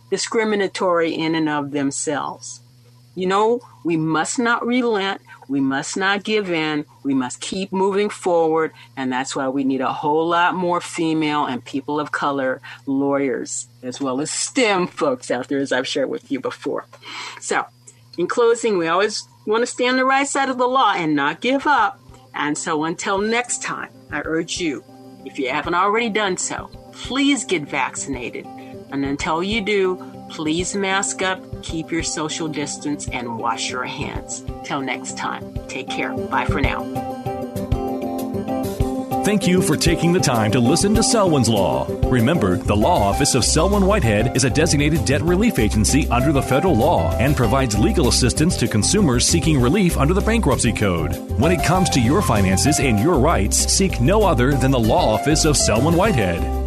discriminatory 0.10 1.14
in 1.14 1.36
and 1.36 1.50
of 1.50 1.72
themselves. 1.72 2.62
You 3.18 3.26
know, 3.26 3.62
we 3.84 3.98
must 3.98 4.38
not 4.38 4.64
relent. 4.64 5.22
We 5.48 5.60
must 5.60 5.98
not 5.98 6.24
give 6.24 6.52
in. 6.52 6.86
We 7.02 7.16
must 7.16 7.42
keep 7.42 7.72
moving 7.72 8.12
forward. 8.12 8.74
And 8.96 9.12
that's 9.12 9.36
why 9.36 9.48
we 9.48 9.64
need 9.64 9.82
a 9.82 9.92
whole 9.92 10.28
lot 10.28 10.54
more 10.54 10.80
female 10.80 11.48
and 11.48 11.66
people 11.66 12.00
of 12.00 12.12
color 12.12 12.62
lawyers, 12.86 13.70
as 13.82 14.00
well 14.00 14.22
as 14.22 14.30
STEM 14.30 14.86
folks 14.86 15.32
out 15.32 15.48
there, 15.48 15.58
as 15.58 15.72
I've 15.72 15.88
shared 15.88 16.12
with 16.12 16.32
you 16.32 16.40
before. 16.40 16.86
So, 17.42 17.66
in 18.20 18.28
closing, 18.28 18.78
we 18.78 18.88
always 18.88 19.28
want 19.48 19.64
to 19.64 19.68
stay 19.68 19.88
on 19.88 19.96
the 19.96 20.06
right 20.06 20.28
side 20.28 20.50
of 20.50 20.60
the 20.60 20.68
law 20.68 20.94
and 20.96 21.16
not 21.16 21.42
give 21.42 21.66
up. 21.66 22.00
And 22.36 22.56
so, 22.56 22.84
until 22.84 23.18
next 23.18 23.64
time, 23.64 23.90
I 24.12 24.22
urge 24.26 24.60
you, 24.60 24.84
if 25.26 25.40
you 25.40 25.50
haven't 25.50 25.74
already 25.74 26.10
done 26.10 26.38
so, 26.38 26.68
please 26.92 27.46
get 27.46 27.64
vaccinated. 27.64 28.46
And 28.92 29.04
until 29.04 29.42
you 29.42 29.62
do, 29.62 30.17
Please 30.30 30.76
mask 30.76 31.22
up, 31.22 31.42
keep 31.64 31.92
your 31.92 32.04
social 32.04 32.48
distance, 32.48 33.08
and 33.10 33.38
wash 33.38 33.70
your 33.70 33.86
hands. 33.86 34.44
Till 34.64 34.82
next 34.82 35.18
time, 35.18 35.54
take 35.68 35.90
care. 35.90 36.16
Bye 36.16 36.46
for 36.46 36.62
now. 36.62 36.84
Thank 39.28 39.46
you 39.46 39.62
for 39.62 39.76
taking 39.76 40.14
the 40.14 40.22
time 40.22 40.52
to 40.52 40.60
listen 40.62 40.96
to 40.96 41.04
Selwyn's 41.04 41.50
Law. 41.50 41.86
Remember, 42.10 42.56
the 42.56 42.74
law 42.74 43.10
office 43.10 43.36
of 43.36 43.44
Selwyn 43.44 43.86
Whitehead 43.86 44.38
is 44.38 44.46
a 44.46 44.50
designated 44.50 45.04
debt 45.04 45.22
relief 45.22 45.60
agency 45.60 46.08
under 46.08 46.32
the 46.32 46.42
federal 46.42 46.78
law 46.78 47.12
and 47.18 47.36
provides 47.36 47.78
legal 47.78 48.08
assistance 48.08 48.56
to 48.56 48.70
consumers 48.70 49.28
seeking 49.28 49.60
relief 49.60 49.98
under 49.98 50.14
the 50.14 50.22
bankruptcy 50.22 50.72
code. 50.72 51.18
When 51.42 51.52
it 51.52 51.62
comes 51.62 51.90
to 51.90 52.00
your 52.00 52.22
finances 52.22 52.80
and 52.80 53.02
your 53.02 53.20
rights, 53.20 53.58
seek 53.70 54.00
no 54.00 54.24
other 54.24 54.54
than 54.54 54.72
the 54.72 54.80
law 54.80 55.16
office 55.16 55.44
of 55.44 55.58
Selwyn 55.58 55.96
Whitehead. 55.96 56.67